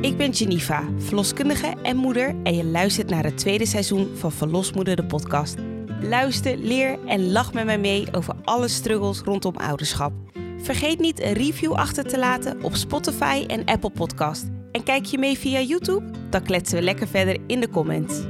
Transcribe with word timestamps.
Ik 0.00 0.16
ben 0.16 0.34
Geneva, 0.34 0.84
verloskundige 0.98 1.74
en 1.82 1.96
moeder 1.96 2.34
en 2.42 2.56
je 2.56 2.64
luistert 2.64 3.10
naar 3.10 3.24
het 3.24 3.38
tweede 3.38 3.66
seizoen 3.66 4.08
van 4.16 4.32
Verlosmoeder 4.32 4.96
de 4.96 5.04
podcast. 5.04 5.56
Luister, 6.00 6.56
leer 6.56 6.98
en 7.06 7.32
lach 7.32 7.52
met 7.52 7.64
mij 7.64 7.78
mee 7.78 8.06
over 8.12 8.34
alle 8.44 8.68
struggles 8.68 9.20
rondom 9.20 9.56
ouderschap. 9.56 10.12
Vergeet 10.58 10.98
niet 10.98 11.20
een 11.20 11.32
review 11.32 11.72
achter 11.72 12.04
te 12.04 12.18
laten 12.18 12.62
op 12.62 12.74
Spotify 12.74 13.44
en 13.46 13.64
Apple 13.64 13.90
Podcast. 13.90 14.46
En 14.72 14.82
kijk 14.82 15.04
je 15.04 15.18
mee 15.18 15.38
via 15.38 15.60
YouTube? 15.60 16.10
Dan 16.30 16.42
kletsen 16.42 16.78
we 16.78 16.84
lekker 16.84 17.08
verder 17.08 17.36
in 17.46 17.60
de 17.60 17.68
comments. 17.68 18.20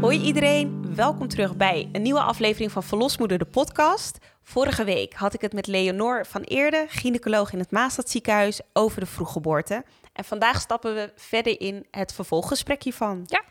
Hoi 0.00 0.20
iedereen, 0.20 0.79
welkom 0.94 1.28
terug 1.28 1.56
bij 1.56 1.88
een 1.92 2.02
nieuwe 2.02 2.20
aflevering 2.22 2.72
van 2.72 2.82
Verlosmoeder 2.82 3.38
de 3.38 3.44
podcast. 3.44 4.18
Vorige 4.42 4.84
week 4.84 5.14
had 5.14 5.34
ik 5.34 5.40
het 5.40 5.52
met 5.52 5.66
Leonor 5.66 6.26
van 6.26 6.42
Eerde, 6.42 6.86
gynaecoloog 6.88 7.52
in 7.52 7.58
het 7.58 7.70
Maastad 7.70 8.10
ziekenhuis, 8.10 8.60
over 8.72 9.00
de 9.00 9.06
vroeggeboorte. 9.06 9.84
En 10.12 10.24
vandaag 10.24 10.60
stappen 10.60 10.94
we 10.94 11.12
verder 11.16 11.60
in 11.60 11.86
het 11.90 12.12
vervolggesprek 12.12 12.82
hiervan. 12.82 13.22
Ja. 13.26 13.44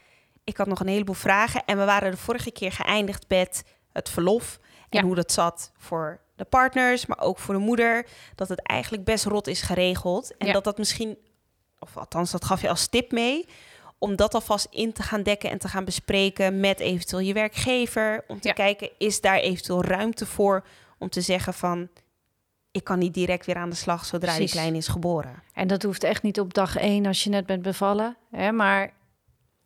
Ik 0.44 0.58
had 0.58 0.68
nog 0.68 0.80
een 0.80 0.88
heleboel 0.88 1.16
vragen 1.16 1.64
en 1.66 1.78
we 1.78 1.86
waren 1.86 2.12
de 2.12 2.18
vorige 2.18 2.52
keer 2.52 2.72
geëindigd 2.72 3.26
met 3.28 3.64
het 3.92 4.10
verlof 4.10 4.60
en 4.90 5.00
Ja. 5.00 5.04
hoe 5.06 5.16
dat 5.16 5.32
zat 5.32 5.72
voor 5.78 6.20
de 6.36 6.46
partners, 6.46 7.06
maar 7.06 7.20
ook 7.20 7.40
voor 7.40 7.54
de 7.54 7.60
moeder. 7.60 8.08
Dat 8.36 8.50
het 8.50 8.62
eigenlijk 8.68 9.04
best 9.04 9.26
rot 9.26 9.48
is 9.48 9.62
geregeld 9.62 10.38
en 10.38 10.48
Ja. 10.48 10.54
dat 10.54 10.64
dat 10.64 10.78
misschien, 10.78 11.18
of 11.80 11.98
althans 11.98 12.32
dat 12.32 12.46
gaf 12.46 12.62
je 12.62 12.70
als 12.70 12.88
tip 12.88 13.12
mee, 13.12 13.46
om 14.00 14.16
dat 14.16 14.34
alvast 14.34 14.68
in 14.70 14.94
te 14.94 15.04
gaan 15.04 15.24
dekken 15.24 15.50
en 15.50 15.58
te 15.58 15.68
gaan 15.68 15.86
bespreken 15.86 16.60
met 16.60 16.80
eventueel 16.80 17.22
je 17.22 17.34
werkgever. 17.34 18.24
Om 18.28 18.40
te 18.40 18.48
Ja. 18.48 18.54
kijken, 18.54 18.90
is 18.98 19.22
daar 19.22 19.38
eventueel 19.40 19.84
ruimte 19.84 20.26
voor 20.26 20.66
om 20.98 21.10
te 21.10 21.22
zeggen 21.22 21.54
van... 21.54 21.88
ik 22.72 22.84
kan 22.84 23.00
niet 23.00 23.14
direct 23.14 23.46
weer 23.46 23.56
aan 23.56 23.70
de 23.70 23.76
slag 23.76 24.06
zodra 24.06 24.32
Precies. 24.34 24.52
die 24.52 24.62
klein 24.62 24.76
is 24.76 24.88
geboren. 24.88 25.44
En 25.54 25.68
dat 25.68 25.84
hoeft 25.84 26.04
echt 26.04 26.24
niet 26.24 26.40
op 26.40 26.54
dag 26.54 26.76
één 26.78 27.06
als 27.06 27.24
je 27.24 27.30
net 27.30 27.46
bent 27.46 27.62
bevallen. 27.62 28.18
Hè? 28.32 28.52
Maar 28.52 28.94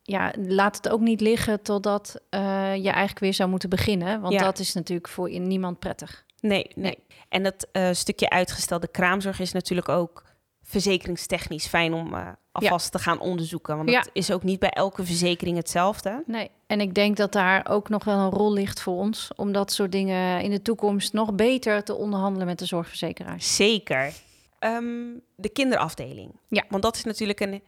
ja, 0.01 0.33
laat 0.37 0.75
het 0.75 0.89
ook 0.89 0.99
niet 0.99 1.21
liggen 1.21 1.61
totdat 1.61 2.21
eh, 2.29 2.39
je 2.75 2.89
eigenlijk 2.89 3.19
weer 3.19 3.33
zou 3.33 3.49
moeten 3.49 3.69
beginnen. 3.69 4.21
Want 4.21 4.33
Ja. 4.33 4.43
dat 4.43 4.59
is 4.59 4.73
natuurlijk 4.73 5.07
voor 5.07 5.39
niemand 5.39 5.79
prettig. 5.79 6.25
Nee, 6.39 6.71
nee. 6.75 6.97
En 7.29 7.43
dat 7.43 7.67
eh, 7.71 7.89
stukje 7.91 8.29
uitgestelde 8.29 8.87
kraamzorg 8.87 9.39
is 9.39 9.51
natuurlijk 9.51 9.89
ook 9.89 10.23
verzekeringstechnisch 10.63 11.67
fijn 11.67 11.93
om 11.93 12.13
eh, 12.13 12.27
alvast 12.51 12.91
te 12.91 12.99
gaan 12.99 13.19
onderzoeken. 13.19 13.75
Want 13.77 13.89
Ja. 13.89 14.01
dat 14.01 14.09
is 14.13 14.31
ook 14.31 14.43
niet 14.43 14.59
bij 14.59 14.69
elke 14.69 15.05
verzekering 15.05 15.57
hetzelfde. 15.57 16.23
Nee. 16.25 16.49
En 16.67 16.81
ik 16.81 16.93
denk 16.93 17.17
dat 17.17 17.31
daar 17.31 17.67
ook 17.69 17.89
nog 17.89 18.03
wel 18.03 18.17
een 18.19 18.29
rol 18.29 18.53
ligt 18.53 18.81
voor 18.81 18.97
ons. 18.97 19.31
Om 19.35 19.51
dat 19.51 19.71
soort 19.71 19.91
dingen 19.91 20.41
in 20.41 20.49
de 20.51 20.61
toekomst 20.61 21.13
nog 21.13 21.33
beter 21.33 21.83
te 21.83 21.95
onderhandelen 21.95 22.47
met 22.47 22.59
de 22.59 22.65
zorgverzekeraars. 22.65 23.55
Zeker. 23.55 24.13
Ehm, 24.59 25.17
de 25.35 25.49
kinderafdeling. 25.49 26.31
Ja. 26.47 26.63
Want 26.69 26.83
dat 26.83 26.95
is 26.95 27.03
natuurlijk 27.03 27.39
een, 27.39 27.61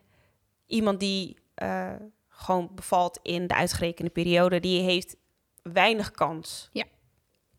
iemand 0.65 0.99
die 0.99 1.37
eh, 1.55 1.91
gewoon 2.29 2.69
bevalt 2.75 3.19
in 3.21 3.47
de 3.47 3.55
uitgerekende 3.55 4.11
periode. 4.11 4.59
Die 4.59 4.81
heeft 4.81 5.15
weinig 5.63 6.11
kans 6.11 6.69
Ja. 6.71 6.83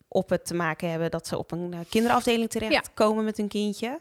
op 0.08 0.28
het 0.28 0.46
te 0.46 0.54
maken 0.54 0.90
hebben 0.90 1.10
dat 1.10 1.26
ze 1.26 1.38
op 1.38 1.50
een 1.52 1.72
eh, 1.72 1.78
kinderafdeling 1.88 2.50
terechtkomen 2.50 3.24
met 3.24 3.36
hun 3.36 3.48
kindje. 3.48 4.00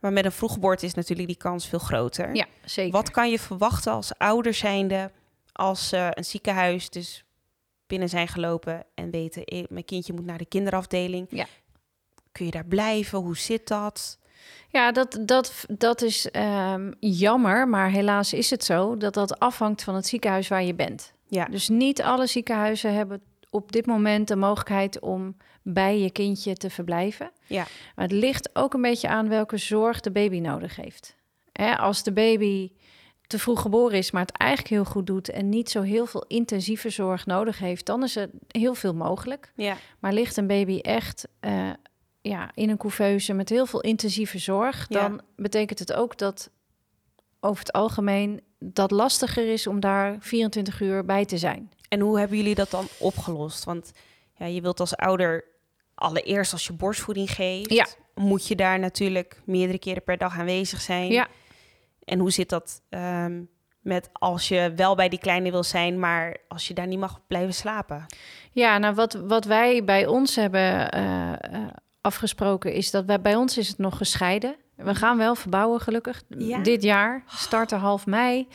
Maar 0.00 0.12
met 0.12 0.24
een 0.24 0.32
vroeggeboorte 0.32 0.86
is 0.86 0.94
natuurlijk 0.94 1.28
die 1.28 1.36
kans 1.36 1.68
veel 1.68 1.78
groter. 1.78 2.34
Ja, 2.34 2.46
zeker. 2.64 2.92
Wat 2.92 3.10
kan 3.10 3.30
je 3.30 3.38
verwachten 3.38 3.92
als 3.92 4.18
ouder 4.18 4.54
zijnde 4.54 5.10
als 5.52 5.88
ze 5.88 6.10
een 6.14 6.24
ziekenhuis 6.24 6.90
dus 6.90 7.24
binnen 7.86 8.08
zijn 8.08 8.28
gelopen 8.28 8.84
en 8.94 9.10
weten, 9.10 9.44
eh, 9.44 9.64
mijn 9.68 9.84
kindje 9.84 10.12
moet 10.12 10.24
naar 10.24 10.38
de 10.38 10.46
kinderafdeling. 10.46 11.26
Ja. 11.30 11.46
Kun 12.32 12.44
je 12.44 12.50
daar 12.50 12.64
blijven? 12.64 13.18
Hoe 13.18 13.36
zit 13.36 13.68
dat? 13.68 14.18
Ja, 14.68 14.92
dat, 14.92 15.18
dat, 15.20 15.64
dat 15.68 16.02
is 16.02 16.30
ehm, 16.30 16.92
jammer, 17.00 17.68
maar 17.68 17.90
helaas 17.90 18.32
is 18.32 18.50
het 18.50 18.64
zo 18.64 18.96
dat 18.96 19.14
dat 19.14 19.38
afhangt 19.38 19.82
van 19.82 19.94
het 19.94 20.06
ziekenhuis 20.06 20.48
waar 20.48 20.64
je 20.64 20.74
bent. 20.74 21.12
Ja, 21.26 21.44
Dus 21.44 21.68
niet 21.68 22.02
alle 22.02 22.26
ziekenhuizen 22.26 22.94
hebben 22.94 23.22
op 23.50 23.72
dit 23.72 23.86
moment 23.86 24.28
de 24.28 24.36
mogelijkheid 24.36 25.00
om 25.00 25.36
bij 25.74 25.98
je 26.00 26.10
kindje 26.10 26.54
te 26.54 26.70
verblijven. 26.70 27.30
ja, 27.46 27.66
Maar 27.94 28.04
het 28.04 28.14
ligt 28.14 28.50
ook 28.52 28.74
een 28.74 28.82
beetje 28.82 29.08
aan 29.08 29.28
welke 29.28 29.56
zorg 29.56 30.00
de 30.00 30.10
baby 30.10 30.38
nodig 30.40 30.76
heeft. 30.76 31.16
Hè, 31.52 31.76
als 31.76 32.02
de 32.02 32.12
baby 32.12 32.72
te 33.26 33.38
vroeg 33.38 33.60
geboren 33.60 33.98
is, 33.98 34.10
maar 34.10 34.22
het 34.26 34.36
eigenlijk 34.36 34.70
heel 34.70 34.84
goed 34.84 35.06
doet 35.06 35.30
en 35.30 35.48
niet 35.48 35.70
zo 35.70 35.82
heel 35.82 36.06
veel 36.06 36.24
intensieve 36.28 36.90
zorg 36.90 37.26
nodig 37.26 37.58
heeft, 37.58 37.86
dan 37.86 38.02
is 38.02 38.16
er 38.16 38.30
heel 38.48 38.74
veel 38.74 38.94
mogelijk. 38.94 39.52
ja, 39.54 39.76
Maar 39.98 40.12
ligt 40.12 40.36
een 40.36 40.46
baby 40.46 40.78
echt 40.78 41.28
eh, 41.40 41.70
ja, 42.20 42.50
in 42.54 42.70
een 42.70 42.76
couveuse 42.76 43.32
met 43.32 43.48
heel 43.48 43.66
veel 43.66 43.80
intensieve 43.80 44.38
zorg, 44.38 44.86
Ja. 44.88 45.00
dan 45.00 45.20
betekent 45.36 45.78
het 45.78 45.92
ook 45.92 46.18
dat 46.18 46.50
over 47.40 47.58
het 47.58 47.72
algemeen 47.72 48.40
dat 48.58 48.90
lastiger 48.90 49.52
is 49.52 49.66
om 49.66 49.80
daar 49.80 50.16
24 50.20 50.80
uur 50.80 51.04
bij 51.04 51.24
te 51.24 51.38
zijn. 51.38 51.70
En 51.88 52.00
hoe 52.00 52.18
hebben 52.18 52.36
jullie 52.36 52.54
dat 52.54 52.70
dan 52.70 52.86
opgelost? 52.98 53.64
Want 53.64 53.90
ja, 54.36 54.46
je 54.46 54.60
wilt 54.60 54.80
als 54.80 54.96
ouder 54.96 55.44
allereerst 55.98 56.52
als 56.52 56.66
je 56.66 56.72
borstvoeding 56.72 57.30
geeft, 57.30 57.72
Ja. 57.72 57.86
moet 58.14 58.46
je 58.48 58.56
daar 58.56 58.78
natuurlijk 58.78 59.40
meerdere 59.44 59.78
keren 59.78 60.02
per 60.04 60.18
dag 60.18 60.38
aanwezig 60.38 60.80
zijn. 60.80 61.10
Ja. 61.12 61.26
En 62.04 62.18
hoe 62.18 62.30
zit 62.30 62.48
dat 62.48 62.82
ehm, 62.88 63.42
met 63.80 64.08
als 64.12 64.48
je 64.48 64.72
wel 64.76 64.94
bij 64.94 65.08
die 65.08 65.18
kleine 65.18 65.50
wil 65.50 65.62
zijn, 65.64 65.98
maar 65.98 66.36
als 66.48 66.68
je 66.68 66.74
daar 66.74 66.86
niet 66.86 66.98
mag 66.98 67.20
blijven 67.26 67.54
slapen? 67.54 68.06
Ja, 68.52 68.78
nou 68.78 68.94
wat, 68.94 69.12
wat 69.12 69.44
wij 69.44 69.84
bij 69.84 70.06
ons 70.06 70.36
hebben 70.36 70.90
eh, 70.90 71.32
eh, 71.32 71.38
afgesproken 72.00 72.72
is 72.72 72.90
dat 72.90 73.04
wij, 73.04 73.20
bij 73.20 73.36
ons 73.36 73.58
is 73.58 73.68
het 73.68 73.78
nog 73.78 73.96
gescheiden. 73.96 74.56
We 74.76 74.94
gaan 74.94 75.18
wel 75.18 75.34
verbouwen 75.34 75.80
gelukkig 75.80 76.22
Ja. 76.28 76.58
dit 76.58 76.82
jaar, 76.82 77.22
starten 77.26 77.78
half 77.78 78.06
mei. 78.06 78.48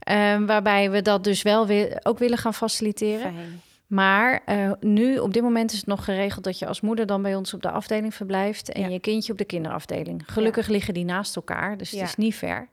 Ehm, 0.00 0.46
waarbij 0.46 0.90
we 0.90 1.02
dat 1.02 1.24
dus 1.24 1.42
wel 1.42 1.66
weer 1.66 2.00
ook 2.02 2.18
willen 2.18 2.38
gaan 2.38 2.54
faciliteren. 2.54 3.32
Fijn. 3.34 3.60
Maar 3.90 4.40
eh, 4.44 4.72
nu, 4.80 5.18
op 5.18 5.32
dit 5.32 5.42
moment 5.42 5.72
is 5.72 5.76
het 5.78 5.86
nog 5.86 6.04
geregeld 6.04 6.44
dat 6.44 6.58
je 6.58 6.66
als 6.66 6.80
moeder 6.80 7.06
dan 7.06 7.22
bij 7.22 7.34
ons 7.34 7.54
op 7.54 7.62
de 7.62 7.70
afdeling 7.70 8.14
verblijft 8.14 8.72
en 8.72 8.80
Ja. 8.80 8.88
je 8.88 9.00
kindje 9.00 9.32
op 9.32 9.38
de 9.38 9.44
kinderafdeling. 9.44 10.22
Gelukkig 10.26 10.68
liggen 10.68 10.94
die 10.94 11.04
naast 11.04 11.36
elkaar, 11.36 11.76
dus 11.76 11.90
het 11.90 12.00
is 12.00 12.16
niet 12.16 12.34
ver. 12.34 12.68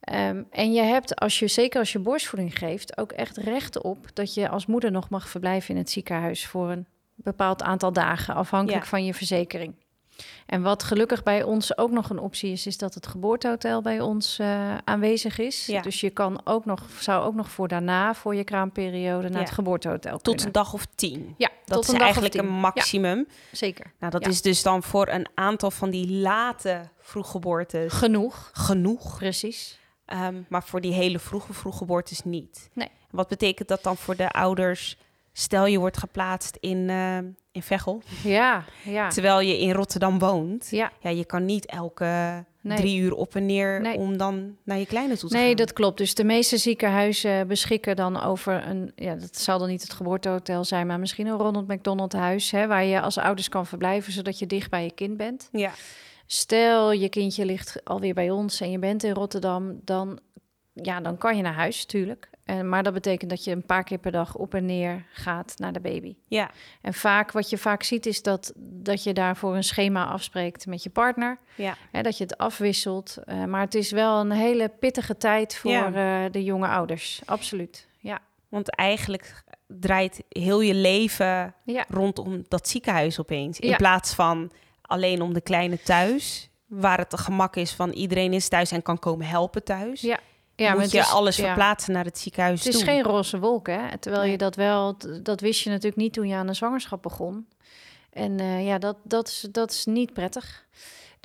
Ehm, 0.00 0.42
en 0.50 0.72
je 0.72 0.82
hebt, 0.82 1.16
als 1.16 1.38
je, 1.38 1.48
zeker 1.48 1.78
als 1.78 1.92
je 1.92 1.98
borstvoeding 1.98 2.58
geeft, 2.58 2.98
ook 2.98 3.12
echt 3.12 3.36
recht 3.36 3.82
op 3.82 4.06
dat 4.12 4.34
je 4.34 4.48
als 4.48 4.66
moeder 4.66 4.90
nog 4.90 5.08
mag 5.08 5.28
verblijven 5.28 5.70
in 5.74 5.80
het 5.80 5.90
ziekenhuis 5.90 6.46
voor 6.46 6.70
een 6.70 6.86
bepaald 7.14 7.62
aantal 7.62 7.92
dagen, 7.92 8.34
afhankelijk 8.34 8.84
van 8.86 9.04
je 9.04 9.14
verzekering. 9.14 9.74
En 10.46 10.62
wat 10.62 10.82
gelukkig 10.82 11.22
bij 11.22 11.42
ons 11.42 11.78
ook 11.78 11.90
nog 11.90 12.10
een 12.10 12.18
optie 12.18 12.52
is, 12.52 12.66
is 12.66 12.78
dat 12.78 12.94
het 12.94 13.06
geboortehotel 13.06 13.82
bij 13.82 14.00
ons 14.00 14.38
eh, 14.38 14.76
aanwezig 14.84 15.38
is. 15.38 15.66
Ja. 15.66 15.82
Dus 15.82 16.00
je 16.00 16.10
kan 16.10 16.40
ook 16.44 16.64
nog, 16.64 16.82
zou 17.00 17.24
ook 17.24 17.34
nog 17.34 17.50
voor 17.50 17.68
daarna, 17.68 18.14
voor 18.14 18.34
je 18.34 18.44
kraamperiode, 18.44 19.22
naar 19.28 19.38
Ja. 19.38 19.44
het 19.44 19.50
geboortehotel 19.54 20.12
Tot 20.12 20.22
kunnen. 20.22 20.46
een 20.46 20.52
dag 20.52 20.72
of 20.72 20.86
tien. 20.94 21.34
Ja, 21.38 21.48
Dat 21.64 21.74
tot 21.76 21.82
is 21.82 21.88
een 21.88 21.94
dag 21.94 22.02
eigenlijk 22.02 22.34
of 22.34 22.40
tien. 22.40 22.50
een 22.50 22.56
maximum. 22.60 23.18
Ja, 23.28 23.34
zeker. 23.56 23.92
Nou, 23.98 24.12
dat 24.12 24.26
is 24.26 24.42
dus 24.42 24.62
dan 24.62 24.82
voor 24.82 25.08
een 25.08 25.26
aantal 25.34 25.70
van 25.70 25.90
die 25.90 26.10
late 26.10 26.80
vroeggeboortes 27.00 27.92
Genoeg, 27.92 28.50
genoeg. 28.52 29.18
precies. 29.18 29.78
Ehm, 30.04 30.42
maar 30.48 30.62
voor 30.64 30.80
die 30.80 30.92
hele 30.92 31.18
vroege 31.18 31.52
vroeggeboortes 31.52 32.22
niet. 32.24 32.70
Nee. 32.72 32.88
Wat 33.10 33.28
betekent 33.28 33.68
dat 33.68 33.82
dan 33.82 33.96
voor 33.96 34.16
de 34.16 34.28
ouders? 34.30 34.96
Stel 35.32 35.66
je 35.66 35.78
wordt 35.78 35.96
geplaatst 35.98 36.56
in, 36.60 36.90
eh, 36.90 37.18
in 37.54 37.62
Veghel, 37.62 38.02
Ja, 38.24 38.64
ja. 38.84 39.08
terwijl 39.08 39.40
je 39.40 39.58
in 39.60 39.72
Rotterdam 39.72 40.18
woont. 40.18 40.68
Ja, 40.70 40.92
Ja, 41.00 41.10
je 41.10 41.24
kan 41.24 41.44
niet 41.44 41.66
elke 41.66 42.44
Nee. 42.60 42.76
drie 42.78 42.98
uur 43.00 43.14
op 43.14 43.34
en 43.34 43.46
neer 43.46 43.80
Nee. 43.80 43.96
om 43.96 44.16
dan 44.16 44.56
naar 44.62 44.78
je 44.78 44.86
kleine 44.86 45.16
toe 45.16 45.28
te 45.28 45.34
gaan. 45.34 45.44
nee, 45.44 45.54
dat 45.54 45.72
klopt. 45.72 45.98
Dus 45.98 46.14
de 46.14 46.24
meeste 46.24 46.56
ziekenhuizen 46.56 47.46
beschikken 47.48 47.96
dan 47.96 48.22
over 48.22 48.66
een... 48.68 48.92
Ja, 48.96 49.14
dat 49.14 49.36
zal 49.36 49.58
dan 49.58 49.68
niet 49.68 49.82
het 49.82 49.92
geboortehotel 49.92 50.64
zijn, 50.64 50.86
maar 50.86 50.98
misschien 51.00 51.26
een 51.26 51.36
Ronald 51.38 51.68
McDonald 51.68 52.12
huis... 52.12 52.50
Hè, 52.50 52.66
waar 52.66 52.84
je 52.84 53.00
als 53.00 53.18
ouders 53.18 53.48
kan 53.48 53.66
verblijven, 53.66 54.12
zodat 54.12 54.38
je 54.38 54.46
dicht 54.46 54.70
bij 54.70 54.84
je 54.84 54.90
kind 54.92 55.16
bent. 55.16 55.48
Ja, 55.52 55.70
Stel, 56.26 56.92
je 56.92 57.08
kindje 57.08 57.44
ligt 57.44 57.84
alweer 57.84 58.14
bij 58.14 58.30
ons 58.30 58.60
en 58.60 58.70
je 58.70 58.78
bent 58.78 59.02
in 59.04 59.12
Rotterdam... 59.12 59.80
dan, 59.84 60.18
ja, 60.72 61.00
dan 61.00 61.18
kan 61.18 61.36
je 61.36 61.42
naar 61.42 61.54
huis, 61.54 61.80
natuurlijk. 61.82 62.28
En, 62.44 62.68
maar 62.68 62.82
dat 62.82 62.92
betekent 62.92 63.30
dat 63.30 63.44
je 63.44 63.50
een 63.50 63.66
paar 63.66 63.84
keer 63.84 63.98
per 63.98 64.12
dag 64.12 64.34
op 64.36 64.54
en 64.54 64.64
neer 64.64 65.04
gaat 65.12 65.54
naar 65.56 65.72
de 65.72 65.80
baby. 65.80 66.16
ja, 66.28 66.50
En 66.80 66.94
vaak, 66.94 67.32
wat 67.32 67.50
je 67.50 67.58
vaak 67.58 67.82
ziet, 67.82 68.06
is 68.06 68.22
dat, 68.22 68.52
dat 68.56 69.02
je 69.02 69.12
daarvoor 69.12 69.56
een 69.56 69.64
schema 69.64 70.04
afspreekt 70.06 70.66
met 70.66 70.82
je 70.82 70.90
partner. 70.90 71.38
ja. 71.54 71.76
Hè, 71.90 72.02
dat 72.02 72.18
je 72.18 72.24
het 72.24 72.38
afwisselt. 72.38 73.16
Eh, 73.24 73.44
maar 73.44 73.60
het 73.60 73.74
is 73.74 73.90
wel 73.90 74.20
een 74.20 74.30
hele 74.30 74.68
pittige 74.68 75.16
tijd 75.16 75.56
voor 75.56 75.70
Ja. 75.70 76.24
eh, 76.24 76.32
de 76.32 76.44
jonge 76.44 76.68
ouders. 76.68 77.22
Absoluut. 77.24 77.88
Ja. 77.98 78.18
Want 78.48 78.70
eigenlijk 78.76 79.44
draait 79.66 80.22
heel 80.28 80.60
je 80.60 80.74
leven 80.74 81.54
Ja. 81.64 81.84
rondom 81.88 82.44
dat 82.48 82.68
ziekenhuis 82.68 83.20
opeens. 83.20 83.60
In 83.60 83.68
Ja. 83.68 83.76
plaats 83.76 84.14
van 84.14 84.50
alleen 84.82 85.22
om 85.22 85.32
de 85.34 85.40
kleine 85.40 85.82
thuis, 85.82 86.48
waar 86.66 86.98
het 86.98 87.12
een 87.12 87.18
gemak 87.18 87.56
is 87.56 87.72
van 87.72 87.90
iedereen 87.90 88.32
is 88.32 88.48
thuis 88.48 88.70
en 88.70 88.82
kan 88.82 88.98
komen 88.98 89.26
helpen 89.26 89.64
thuis. 89.64 90.00
Ja. 90.00 90.18
Ja, 90.56 90.74
moet 90.74 90.90
je 90.90 90.98
is- 90.98 91.10
alles 91.10 91.36
ja. 91.36 91.44
verplaatsen 91.46 91.92
naar 91.92 92.04
het 92.04 92.18
ziekenhuis 92.18 92.64
Het 92.64 92.74
is 92.74 92.80
toe. 92.80 92.88
geen 92.88 93.02
roze 93.02 93.38
wolk, 93.38 93.66
hè? 93.66 93.98
Terwijl 93.98 94.30
je 94.30 94.38
dat 94.38 94.54
wel, 94.56 94.96
dat 95.22 95.40
wist 95.40 95.60
je 95.62 95.70
natuurlijk 95.70 95.96
niet 95.96 96.12
toen 96.12 96.28
je 96.28 96.34
aan 96.34 96.46
de 96.46 96.54
zwangerschap 96.54 97.02
begon. 97.02 97.46
En 98.12 98.40
uh, 98.40 98.66
ja, 98.66 98.78
dat, 98.78 98.96
dat, 99.02 99.28
is, 99.28 99.46
dat 99.50 99.70
is 99.70 99.84
niet 99.84 100.12
prettig. 100.12 100.64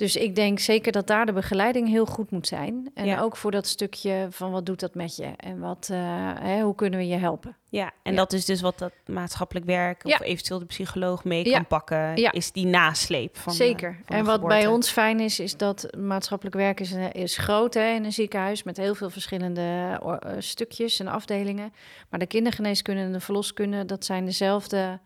Dus 0.00 0.16
ik 0.16 0.34
denk 0.34 0.58
zeker 0.58 0.92
dat 0.92 1.06
daar 1.06 1.26
de 1.26 1.32
begeleiding 1.32 1.88
heel 1.88 2.06
goed 2.06 2.30
moet 2.30 2.46
zijn. 2.46 2.90
En 2.94 3.18
ook 3.18 3.36
voor 3.36 3.50
dat 3.50 3.66
stukje 3.66 4.26
van 4.30 4.50
wat 4.50 4.66
doet 4.66 4.80
dat 4.80 4.94
met 4.94 5.16
je 5.16 5.32
en 5.36 5.58
wat, 5.58 5.88
uh, 5.92 5.98
hè, 6.40 6.62
hoe 6.62 6.74
kunnen 6.74 6.98
we 6.98 7.06
je 7.06 7.16
helpen. 7.16 7.56
Ja, 7.68 7.92
en 8.02 8.16
dat 8.16 8.32
is 8.32 8.44
dus 8.44 8.60
wat 8.60 8.78
dat 8.78 8.92
maatschappelijk 9.06 9.66
werk 9.66 10.04
of 10.04 10.20
eventueel 10.20 10.58
de 10.58 10.64
psycholoog 10.64 11.24
mee 11.24 11.50
kan 11.50 11.66
pakken, 11.66 12.14
is 12.14 12.52
die 12.52 12.66
nasleep 12.66 13.36
van 13.36 13.52
Zeker. 13.52 14.00
van 14.04 14.16
en 14.16 14.24
wat 14.24 14.46
bij 14.46 14.66
ons 14.66 14.90
fijn 14.90 15.20
is, 15.20 15.40
is 15.40 15.56
dat 15.56 15.88
maatschappelijk 15.98 16.56
werk 16.56 16.80
is, 16.80 16.92
is 17.12 17.36
groot 17.36 17.74
hè, 17.74 17.94
in 17.94 18.04
een 18.04 18.12
ziekenhuis 18.12 18.62
met 18.62 18.76
heel 18.76 18.94
veel 18.94 19.10
verschillende 19.10 20.00
stukjes 20.38 21.00
en 21.00 21.08
afdelingen. 21.08 21.72
Maar 22.10 22.18
de 22.18 22.26
kindergeneeskunde 22.26 23.02
en 23.02 23.12
de 23.12 23.20
verloskunde, 23.20 23.84
dat 23.84 24.04
zijn 24.04 24.24
dezelfde 24.24 25.00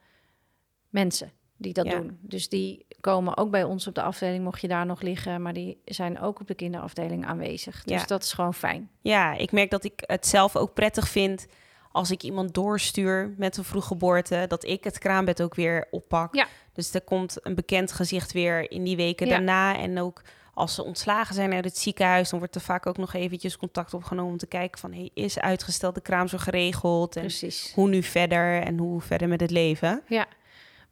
mensen 0.89 1.33
die 1.57 1.73
dat 1.73 1.87
doen. 1.87 2.19
Dus 2.21 2.49
die 2.49 2.87
komen 3.01 3.37
ook 3.37 3.51
bij 3.51 3.65
ons 3.65 3.87
op 3.87 3.95
de 3.95 4.03
afdeling, 4.03 4.45
mocht 4.45 4.61
je 4.61 4.69
daar 4.69 4.87
nog 4.87 5.01
liggen, 5.01 5.43
maar 5.43 5.53
die 5.53 5.79
zijn 5.85 6.21
ook 6.21 6.41
op 6.41 6.47
de 6.47 6.55
kinderafdeling 6.55 7.27
aanwezig. 7.27 7.85
Dus 7.85 8.07
dat 8.07 8.23
is 8.23 8.33
gewoon 8.33 8.55
fijn. 8.55 8.91
Ja, 9.01 9.35
ik 9.35 9.53
merk 9.53 9.71
dat 9.71 9.85
ik 9.85 10.03
het 10.07 10.27
zelf 10.27 10.57
ook 10.57 10.75
prettig 10.75 11.09
vind 11.09 11.47
als 11.93 12.11
ik 12.11 12.23
iemand 12.23 12.55
doorstuur 12.55 13.35
met 13.37 13.57
een 13.57 13.65
vroeggeboorte, 13.65 14.45
dat 14.49 14.65
ik 14.65 14.85
het 14.85 14.99
kraambed 14.99 15.43
ook 15.43 15.55
weer 15.55 15.87
oppak. 15.91 16.35
Ja. 16.35 16.47
Dus 16.73 16.95
er 16.95 17.01
komt 17.01 17.37
een 17.43 17.55
bekend 17.55 17.93
gezicht 17.93 18.33
weer 18.33 18.71
in 18.71 18.85
die 18.85 18.97
weken 18.97 19.29
daarna. 19.29 19.79
En 19.79 19.99
ook 19.99 20.23
als 20.55 20.75
ze 20.75 20.85
ontslagen 20.85 21.35
zijn 21.35 21.53
uit 21.53 21.65
het 21.65 21.79
ziekenhuis, 21.79 22.31
dan 22.31 22.39
wordt 22.39 22.55
er 22.55 22.61
vaak 22.61 22.87
ook 22.87 22.97
nog 22.97 23.15
eventjes 23.15 23.57
contact 23.57 23.95
opgenomen 23.95 24.33
om 24.33 24.39
te 24.39 24.47
kijken 24.47 24.81
van, 24.81 24.93
hey, 24.93 25.11
is 25.15 25.39
uitgestelde 25.39 26.01
kraamzorg 26.01 26.43
geregeld? 26.43 27.17
En 27.17 27.23
Precies. 27.23 27.73
hoe 27.75 27.89
nu 27.89 28.03
verder 28.03 28.63
en 28.63 28.79
hoe 28.79 29.01
verder 29.01 29.29
met 29.29 29.41
het 29.41 29.51
leven? 29.51 30.03
Ja. 30.09 30.27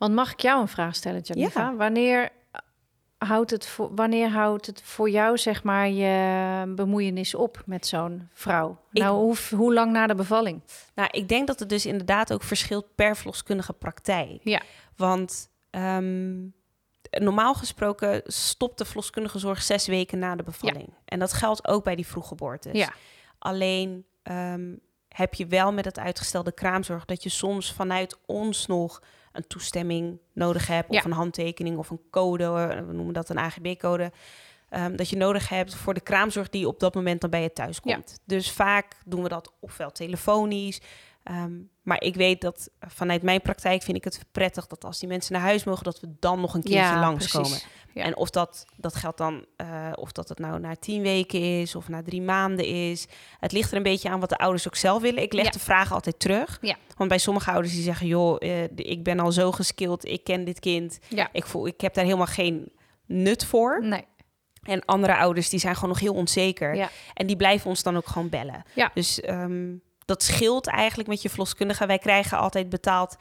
Want 0.02 0.14
mag 0.14 0.32
ik 0.32 0.40
jou 0.40 0.60
een 0.60 0.68
vraag 0.68 0.94
stellen, 0.94 1.20
Janiva? 1.20 1.74
Wanneer 1.74 2.30
houdt 3.18 3.50
het 3.50 3.66
voor, 3.66 3.94
wanneer 3.94 4.30
houdt 4.30 4.66
het 4.66 4.82
voor 4.82 5.10
jou, 5.10 5.38
zeg 5.38 5.62
maar, 5.62 5.88
je 5.88 6.72
bemoeienis 6.74 7.34
op 7.34 7.62
met 7.66 7.86
zo'n 7.86 8.28
vrouw? 8.32 8.78
nou, 8.90 9.16
hoe, 9.16 9.36
hoe 9.56 9.74
lang 9.74 9.92
na 9.92 10.06
de 10.06 10.14
bevalling? 10.14 10.60
Nou, 10.94 11.08
ik 11.12 11.28
denk 11.28 11.46
dat 11.46 11.58
het 11.58 11.68
dus 11.68 11.86
inderdaad 11.86 12.32
ook 12.32 12.42
verschilt 12.42 12.94
per 12.94 13.16
verloskundige 13.16 13.72
praktijk. 13.72 14.40
Ja. 14.42 14.62
Want 14.96 15.50
ehm, 15.70 16.46
normaal 17.10 17.54
gesproken 17.54 18.22
stopt 18.24 18.78
de 18.78 18.84
verloskundige 18.84 19.38
zorg 19.38 19.62
zes 19.62 19.86
weken 19.86 20.18
na 20.18 20.36
de 20.36 20.42
bevalling. 20.42 20.88
Ja. 20.88 21.00
En 21.04 21.18
dat 21.18 21.32
geldt 21.32 21.68
ook 21.68 21.84
bij 21.84 21.96
die 21.96 22.06
vroeggeboortes. 22.06 22.78
Ja. 22.78 22.92
Alleen 23.38 24.04
um, 24.22 24.80
heb 25.08 25.34
je 25.34 25.46
wel 25.46 25.72
met 25.72 25.84
het 25.84 25.98
uitgestelde 25.98 26.52
kraamzorg 26.52 27.04
dat 27.04 27.22
je 27.22 27.28
soms 27.28 27.72
vanuit 27.72 28.18
ons 28.26 28.66
nog 28.66 29.02
een 29.32 29.46
toestemming 29.46 30.18
nodig 30.32 30.66
hebt, 30.66 30.90
of 30.90 31.04
een 31.04 31.12
handtekening 31.12 31.78
of 31.78 31.90
een 31.90 32.00
code, 32.10 32.44
eh, 32.44 32.86
we 32.86 32.92
noemen 32.92 33.14
dat 33.14 33.28
een 33.28 33.38
AGB-code. 33.38 34.12
Ehm, 34.68 34.96
dat 34.96 35.08
je 35.08 35.16
nodig 35.16 35.48
hebt 35.48 35.74
voor 35.74 35.94
de 35.94 36.00
kraamzorg 36.00 36.48
die 36.48 36.68
op 36.68 36.80
dat 36.80 36.94
moment 36.94 37.20
dan 37.20 37.30
bij 37.30 37.42
je 37.42 37.52
thuis 37.52 37.80
komt. 37.80 38.20
Dus 38.24 38.50
vaak 38.50 38.96
doen 39.04 39.22
we 39.22 39.28
dat 39.28 39.52
ofwel 39.60 39.92
telefonisch, 39.92 40.80
Ehm, 41.22 41.52
maar 41.82 42.02
ik 42.02 42.14
weet 42.14 42.40
dat 42.40 42.70
vanuit 42.80 43.22
mijn 43.22 43.40
praktijk 43.40 43.82
vind 43.82 43.96
ik 43.96 44.04
het 44.04 44.24
prettig 44.32 44.66
dat 44.66 44.84
als 44.84 44.98
die 44.98 45.08
mensen 45.08 45.32
naar 45.32 45.42
huis 45.42 45.64
mogen, 45.64 45.84
dat 45.84 46.00
we 46.00 46.08
dan 46.20 46.40
nog 46.40 46.54
een 46.54 46.62
keertje 46.62 46.78
ja, 46.78 47.00
langskomen. 47.00 47.58
Ja. 47.94 48.02
En 48.02 48.16
of 48.16 48.30
dat, 48.30 48.64
dat 48.76 48.94
geldt 48.94 49.18
dan, 49.18 49.44
uh, 49.56 49.92
of 49.94 50.12
dat 50.12 50.28
het 50.28 50.38
nou 50.38 50.60
na 50.60 50.76
tien 50.76 51.02
weken 51.02 51.60
is 51.60 51.74
of 51.74 51.88
na 51.88 52.02
drie 52.02 52.22
maanden 52.22 52.66
is. 52.66 53.06
Het 53.38 53.52
ligt 53.52 53.70
er 53.70 53.76
een 53.76 53.82
beetje 53.82 54.08
aan 54.08 54.20
wat 54.20 54.28
de 54.28 54.38
ouders 54.38 54.66
ook 54.66 54.76
zelf 54.76 55.02
willen. 55.02 55.22
Ik 55.22 55.32
leg 55.32 55.50
de 55.50 55.58
vragen 55.58 55.94
altijd 55.94 56.18
terug. 56.18 56.60
Want 56.96 57.08
bij 57.08 57.18
sommige 57.18 57.50
ouders 57.50 57.74
die 57.74 57.82
zeggen, 57.82 58.06
joh, 58.06 58.36
uh, 58.38 58.62
ik 58.62 59.02
ben 59.02 59.20
al 59.20 59.32
zo 59.32 59.52
geskild, 59.52 60.04
ik 60.04 60.24
ken 60.24 60.44
dit 60.44 60.60
kind. 60.60 60.98
Ik, 61.32 61.46
voel, 61.46 61.66
ik 61.66 61.80
heb 61.80 61.94
daar 61.94 62.04
helemaal 62.04 62.26
geen 62.26 62.72
nut 63.06 63.44
voor. 63.44 63.84
Nee. 63.84 64.04
En 64.62 64.84
andere 64.84 65.16
ouders 65.16 65.48
die 65.48 65.60
zijn 65.60 65.74
gewoon 65.74 65.90
nog 65.90 66.00
heel 66.00 66.14
onzeker. 66.14 66.88
En 67.14 67.26
die 67.26 67.36
blijven 67.36 67.70
ons 67.70 67.82
dan 67.82 67.96
ook 67.96 68.06
gewoon 68.06 68.28
bellen. 68.28 68.62
Dus 68.94 69.28
um, 69.28 69.82
dat 70.04 70.22
scheelt 70.22 70.66
eigenlijk 70.66 71.08
met 71.08 71.22
je 71.22 71.28
verloskundige. 71.28 71.86
Wij 71.86 71.98
krijgen 71.98 72.38
altijd 72.38 72.68
betaald 72.68 73.16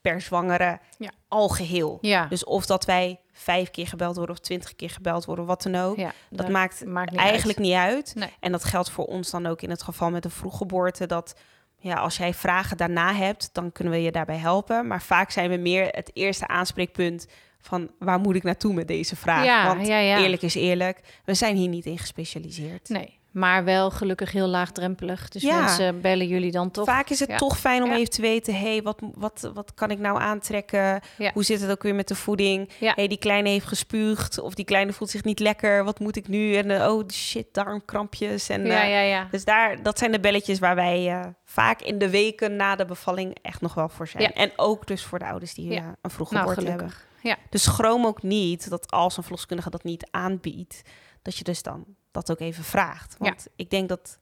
per 0.00 0.20
zwangere 0.20 0.78
ja. 0.98 1.10
algeheel. 1.28 1.98
Ja. 2.00 2.26
Dus 2.26 2.44
of 2.44 2.66
dat 2.66 2.84
wij 2.84 3.20
vijf 3.32 3.70
keer 3.70 3.86
gebeld 3.86 4.16
worden 4.16 4.34
of 4.34 4.40
twintig 4.40 4.76
keer 4.76 4.90
gebeld 4.90 5.24
worden, 5.24 5.44
wat 5.44 5.62
dan 5.62 5.74
ook. 5.74 5.96
Ja, 5.96 6.12
dat, 6.30 6.48
maakt, 6.48 6.84
eigenlijk 7.14 7.58
niet 7.58 7.74
uit. 7.74 8.14
En 8.40 8.52
dat 8.52 8.64
geldt 8.64 8.90
voor 8.90 9.04
ons 9.04 9.30
dan 9.30 9.46
ook 9.46 9.62
in 9.62 9.70
het 9.70 9.82
geval 9.82 10.10
met 10.10 10.24
een 10.24 10.30
vroeggeboorte. 10.30 11.06
Dat 11.06 11.34
ja, 11.78 11.94
als 11.94 12.16
jij 12.16 12.34
vragen 12.34 12.76
daarna 12.76 13.14
hebt, 13.14 13.50
dan 13.52 13.72
kunnen 13.72 13.92
we 13.92 14.02
je 14.02 14.12
daarbij 14.12 14.36
helpen. 14.36 14.86
Maar 14.86 15.02
vaak 15.02 15.30
zijn 15.30 15.50
we 15.50 15.56
meer 15.56 15.88
het 15.90 16.10
eerste 16.12 16.48
aanspreekpunt 16.48 17.26
van 17.58 17.90
waar 17.98 18.18
moet 18.18 18.34
ik 18.34 18.42
naartoe 18.42 18.74
met 18.74 18.88
deze 18.88 19.16
vraag? 19.16 19.44
Ja, 19.44 19.66
Want 19.76 19.88
eerlijk 19.88 20.42
is 20.42 20.54
eerlijk, 20.54 21.00
we 21.24 21.34
zijn 21.34 21.56
hier 21.56 21.68
niet 21.68 21.86
in 21.86 21.98
gespecialiseerd. 21.98 22.88
Nee, 22.88 23.15
maar 23.36 23.64
wel 23.64 23.90
gelukkig 23.90 24.32
heel 24.32 24.46
laagdrempelig. 24.46 25.28
Dus 25.28 25.42
ja. 25.42 25.60
mensen 25.60 26.00
bellen 26.00 26.26
jullie 26.26 26.50
dan 26.50 26.70
toch. 26.70 26.84
Vaak 26.84 27.10
is 27.10 27.20
het 27.20 27.38
toch 27.38 27.58
fijn 27.58 27.82
om 27.82 27.92
even 27.92 28.10
te 28.10 28.20
weten... 28.20 28.54
hé, 28.54 28.60
hey, 28.60 28.82
wat, 28.82 29.00
wat, 29.14 29.50
wat 29.54 29.74
kan 29.74 29.90
ik 29.90 29.98
nou 29.98 30.20
aantrekken? 30.20 31.00
Hoe 31.32 31.44
zit 31.44 31.60
het 31.60 31.70
ook 31.70 31.82
weer 31.82 31.94
met 31.94 32.08
de 32.08 32.14
voeding? 32.14 32.70
Hé, 32.78 32.92
hey, 32.94 33.08
die 33.08 33.18
kleine 33.18 33.48
heeft 33.48 33.66
gespuugd... 33.66 34.38
of 34.38 34.54
die 34.54 34.64
kleine 34.64 34.92
voelt 34.92 35.10
zich 35.10 35.24
niet 35.24 35.38
lekker. 35.38 35.84
Wat 35.84 35.98
moet 35.98 36.16
ik 36.16 36.28
nu? 36.28 36.54
En 36.54 36.70
uh, 36.70 36.92
oh, 36.92 37.08
shit, 37.08 37.46
darmkrampjes. 37.52 38.48
En, 38.48 38.66
ja, 38.66 38.84
uh, 38.84 38.90
ja, 38.90 39.00
ja. 39.00 39.28
Dus 39.30 39.44
daar, 39.44 39.82
dat 39.82 39.98
zijn 39.98 40.12
de 40.12 40.20
belletjes 40.20 40.58
waar 40.58 40.74
wij 40.74 41.12
uh, 41.12 41.26
vaak 41.44 41.80
in 41.80 41.98
de 41.98 42.10
weken 42.10 42.56
na 42.56 42.76
de 42.76 42.84
bevalling... 42.84 43.36
echt 43.42 43.60
nog 43.60 43.74
wel 43.74 43.88
voor 43.88 44.08
zijn. 44.08 44.32
En 44.32 44.52
ook 44.56 44.86
dus 44.86 45.04
voor 45.04 45.18
de 45.18 45.26
ouders 45.26 45.54
die 45.54 45.82
een 46.02 46.10
vroege 46.10 46.34
nou, 46.34 46.48
geboorte 46.48 46.70
hebben. 46.70 46.92
Ja. 47.22 47.36
Dus 47.50 47.62
schroom 47.62 48.06
ook 48.06 48.22
niet 48.22 48.70
dat 48.70 48.90
als 48.90 49.16
een 49.16 49.22
verloskundige 49.22 49.70
dat 49.70 49.84
niet 49.84 50.08
aanbiedt... 50.10 50.82
dat 51.22 51.36
je 51.36 51.44
dus 51.44 51.62
dan 51.62 51.95
dat 52.16 52.30
ook 52.30 52.40
even 52.40 52.64
vraagt. 52.64 53.16
Want 53.18 53.46
ik 53.56 53.70
denk 53.70 53.88
dat 53.88 54.18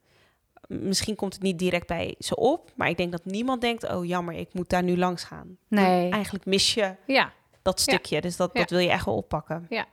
misschien 0.69 1.17
komt 1.17 1.32
het 1.32 1.43
niet 1.43 1.58
direct 1.58 1.87
bij 1.87 2.14
ze 2.19 2.37
op, 2.37 2.70
maar 2.75 2.88
ik 2.88 2.96
denk 2.96 3.12
dat 3.12 3.25
niemand 3.25 3.61
denkt: 3.61 3.91
oh 3.91 4.05
jammer, 4.05 4.35
ik 4.35 4.49
moet 4.52 4.69
daar 4.69 4.82
nu 4.82 4.96
langs 4.96 5.25
gaan. 5.25 5.56
Nee. 5.69 6.11
eigenlijk 6.11 6.44
mis 6.46 6.75
je 6.75 6.94
ja. 7.06 7.32
dat 7.62 7.81
stukje, 7.81 8.20
dus 8.20 8.37
dat, 8.37 8.55
dat 8.55 8.70
wil 8.70 8.79
je 8.79 8.91
echt 8.91 9.05
wel 9.05 9.17
oppakken. 9.17 9.67
Ja. 9.69 9.87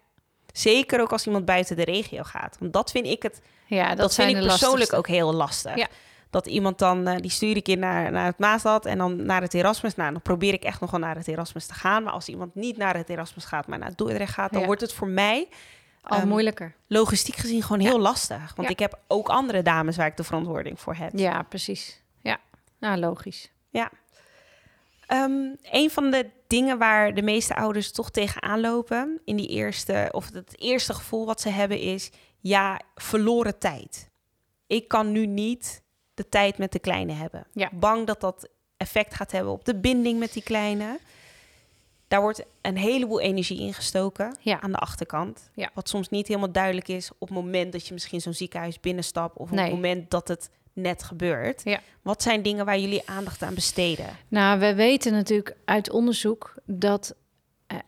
Zeker 0.54 1.02
ook 1.02 1.12
als 1.12 1.26
iemand 1.26 1.46
buiten 1.46 1.76
de 1.76 1.84
regio 1.84 2.24
gaat, 2.24 2.58
want 2.60 2.74
dat 2.74 2.92
vind 2.92 3.06
ik 3.06 3.24
het. 3.24 3.42
Ja, 3.66 3.88
dat, 3.88 3.98
dat 3.98 4.14
vind 4.14 4.38
ik 4.38 4.48
persoonlijk 4.48 4.94
ook 4.94 5.08
heel 5.08 5.34
lastig. 5.34 5.76
Ja. 5.76 5.88
Dat 6.30 6.46
iemand 6.46 6.80
dan, 6.80 7.08
uh, 7.08 7.16
die 7.18 7.32
stuur 7.32 7.56
ik 7.56 7.68
in 7.68 7.80
naar, 7.80 8.12
naar 8.12 8.26
het 8.26 8.38
Maasstad 8.38 8.86
en 8.86 8.98
dan 8.98 9.26
naar 9.26 9.42
het 9.42 9.54
Erasmus. 9.54 9.96
Nou, 9.96 10.12
dan 10.12 10.22
probeer 10.22 10.54
ik 10.54 10.64
echt 10.64 10.80
nog 10.80 10.92
wel 10.92 11.00
naar 11.00 11.16
het 11.16 11.28
Erasmus 11.28 11.66
te 11.66 11.74
gaan. 11.74 12.04
Maar 12.04 12.14
als 12.14 12.28
iemand 12.28 12.56
niet 12.56 12.78
naar 12.78 12.96
het 12.98 13.10
Erasmus 13.10 13.46
gaat, 13.46 13.68
maar 13.68 13.78
naar 13.78 13.96
Dordrecht 13.96 14.34
gaat, 14.34 14.54
dan 14.54 14.66
wordt 14.66 14.82
het 14.82 14.94
voor 14.94 15.08
mij 15.08 15.48
al 16.02 16.18
ehm, 16.18 16.28
moeilijker. 16.28 16.76
Logistiek 16.88 17.36
gezien 17.36 17.64
gewoon 17.64 17.82
heel 17.82 18.00
lastig. 18.00 18.56
Want 18.56 18.70
ik 18.70 18.80
heb 18.80 19.00
ook 19.08 19.30
andere 19.30 19.62
dames 19.62 19.98
waar 19.98 20.08
ik 20.08 20.18
de 20.18 20.24
verantwoording 20.24 20.80
voor 20.80 20.96
heb. 20.96 21.12
Ja, 21.16 21.44
precies. 21.44 22.02
Ja, 22.22 22.40
nou 22.80 22.98
logisch. 22.98 23.52
Ja. 23.70 23.92
Um, 25.08 25.58
een 25.62 25.90
van 25.92 26.12
de 26.12 26.30
dingen 26.48 26.78
waar 26.78 27.14
de 27.14 27.22
meeste 27.22 27.56
ouders 27.56 27.92
toch 27.92 28.12
tegenaan 28.12 28.60
lopen 28.60 29.22
in 29.26 29.36
die 29.36 29.48
eerste, 29.48 30.10
of 30.12 30.30
het 30.34 30.60
eerste 30.60 30.94
gevoel 30.94 31.26
wat 31.26 31.42
ze 31.42 31.50
hebben 31.50 31.80
is, 31.80 32.12
ja, 32.40 32.80
verloren 32.96 33.60
tijd. 33.60 34.10
Ik 34.68 34.88
kan 34.88 35.12
nu 35.12 35.26
niet 35.26 35.84
de 36.14 36.30
tijd 36.30 36.58
met 36.58 36.72
de 36.72 36.80
kleine 36.80 37.14
hebben. 37.14 37.48
Ja. 37.54 37.70
Bang 37.74 38.08
dat 38.08 38.22
dat 38.22 38.50
effect 38.78 39.14
gaat 39.14 39.32
hebben 39.32 39.52
op 39.52 39.66
de 39.66 39.76
binding 39.76 40.20
met 40.20 40.34
die 40.34 40.44
kleine. 40.44 41.00
Daar 42.12 42.22
wordt 42.22 42.44
een 42.62 42.78
heleboel 42.78 43.20
energie 43.20 43.60
ingestoken 43.60 44.36
ja. 44.40 44.62
aan 44.62 44.72
de 44.72 44.78
achterkant. 44.78 45.50
Ja. 45.54 45.70
Wat 45.74 45.90
soms 45.90 46.10
niet 46.10 46.28
helemaal 46.28 46.52
duidelijk 46.52 46.88
is 46.88 47.12
op 47.18 47.28
het 47.28 47.38
moment 47.38 47.72
dat 47.72 47.88
je 47.88 47.94
misschien 47.94 48.22
zo'n 48.22 48.34
ziekenhuis 48.34 48.80
binnenstapt 48.80 49.38
of 49.38 49.52
op 49.52 49.58
het 49.58 49.72
moment 49.72 50.10
dat 50.10 50.28
het 50.28 50.50
net 50.74 51.04
gebeurt. 51.04 51.62
Ja. 51.64 51.80
Wat 52.02 52.22
zijn 52.22 52.42
dingen 52.42 52.66
waar 52.66 52.80
jullie 52.80 53.10
aandacht 53.10 53.42
aan 53.42 53.54
besteden? 53.54 54.06
Nou, 54.28 54.60
we 54.60 54.76
weten 54.76 55.12
natuurlijk 55.12 55.56
uit 55.66 55.92
onderzoek 55.92 56.54
dat 56.66 57.16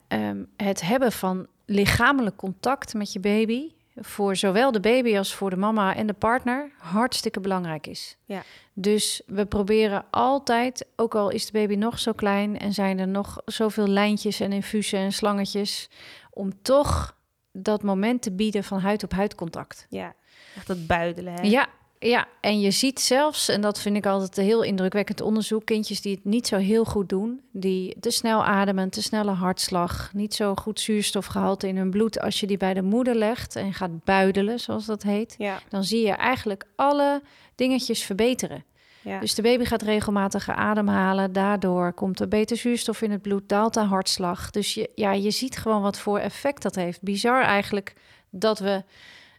uh, 0.09 0.29
um, 0.29 0.49
het 0.57 0.81
hebben 0.81 1.11
van 1.11 1.47
lichamelijk 1.65 2.35
contact 2.35 2.93
met 2.93 3.13
je 3.13 3.19
baby 3.19 3.71
voor 3.95 4.35
zowel 4.35 4.71
de 4.71 4.79
baby 4.79 5.17
als 5.17 5.33
voor 5.33 5.49
de 5.49 5.55
mama 5.55 5.95
en 5.95 6.07
de 6.07 6.13
partner 6.13 6.71
hartstikke 6.77 7.39
belangrijk 7.39 7.87
is. 7.87 8.17
Ja. 8.25 8.43
Dus 8.73 9.21
we 9.25 9.45
proberen 9.45 10.05
altijd, 10.09 10.85
ook 10.95 11.15
al 11.15 11.29
is 11.29 11.45
de 11.45 11.51
baby 11.51 11.75
nog 11.75 11.99
zo 11.99 12.11
klein 12.11 12.59
en 12.59 12.73
zijn 12.73 12.99
er 12.99 13.07
nog 13.07 13.41
zoveel 13.45 13.87
lijntjes 13.87 14.39
en 14.39 14.51
infusen 14.51 14.99
en 14.99 15.13
slangetjes, 15.13 15.89
om 16.29 16.61
toch 16.61 17.17
dat 17.51 17.83
moment 17.83 18.21
te 18.21 18.31
bieden 18.31 18.63
van 18.63 18.79
huid 18.79 19.03
op 19.03 19.11
huid 19.11 19.35
contact. 19.35 19.85
Ja, 19.89 20.13
echt 20.55 20.67
dat 20.67 20.87
buidelen. 20.87 21.33
Hè? 21.33 21.41
Ja, 21.41 21.67
ja, 22.03 22.27
en 22.39 22.59
je 22.59 22.71
ziet 22.71 22.99
zelfs, 22.99 23.49
en 23.49 23.61
dat 23.61 23.79
vind 23.79 23.95
ik 23.95 24.05
altijd 24.05 24.37
een 24.37 24.43
heel 24.43 24.63
indrukwekkend 24.63 25.21
onderzoek, 25.21 25.65
kindjes 25.65 26.01
die 26.01 26.15
het 26.15 26.25
niet 26.25 26.47
zo 26.47 26.57
heel 26.57 26.85
goed 26.85 27.09
doen, 27.09 27.41
die 27.51 27.99
te 27.99 28.11
snel 28.11 28.45
ademen, 28.45 28.89
te 28.89 29.01
snelle 29.01 29.31
hartslag, 29.31 30.09
niet 30.13 30.33
zo 30.33 30.55
goed 30.55 30.79
zuurstofgehalte 30.79 31.67
in 31.67 31.77
hun 31.77 31.89
bloed, 31.89 32.19
als 32.19 32.39
je 32.39 32.47
die 32.47 32.57
bij 32.57 32.73
de 32.73 32.81
moeder 32.81 33.15
legt 33.15 33.55
en 33.55 33.73
gaat 33.73 34.03
buidelen, 34.03 34.59
zoals 34.59 34.85
dat 34.85 35.03
heet, 35.03 35.35
ja. 35.37 35.59
dan 35.69 35.83
zie 35.83 36.05
je 36.05 36.11
eigenlijk 36.11 36.65
alle 36.75 37.21
dingetjes 37.55 38.03
verbeteren. 38.03 38.63
Ja. 39.01 39.19
Dus 39.19 39.35
de 39.35 39.41
baby 39.41 39.63
gaat 39.63 39.81
regelmatig 39.81 40.49
ademhalen. 40.49 41.33
Daardoor 41.33 41.93
komt 41.93 42.19
er 42.19 42.27
beter 42.27 42.57
zuurstof 42.57 43.01
in 43.01 43.11
het 43.11 43.21
bloed, 43.21 43.49
daalt 43.49 43.73
de 43.73 43.79
hartslag. 43.79 44.49
Dus 44.49 44.73
je, 44.73 44.89
ja, 44.95 45.11
je 45.11 45.31
ziet 45.31 45.57
gewoon 45.57 45.81
wat 45.81 45.99
voor 45.99 46.19
effect 46.19 46.61
dat 46.61 46.75
heeft. 46.75 47.01
Bizar 47.01 47.41
eigenlijk 47.41 47.93
dat 48.29 48.59
we 48.59 48.83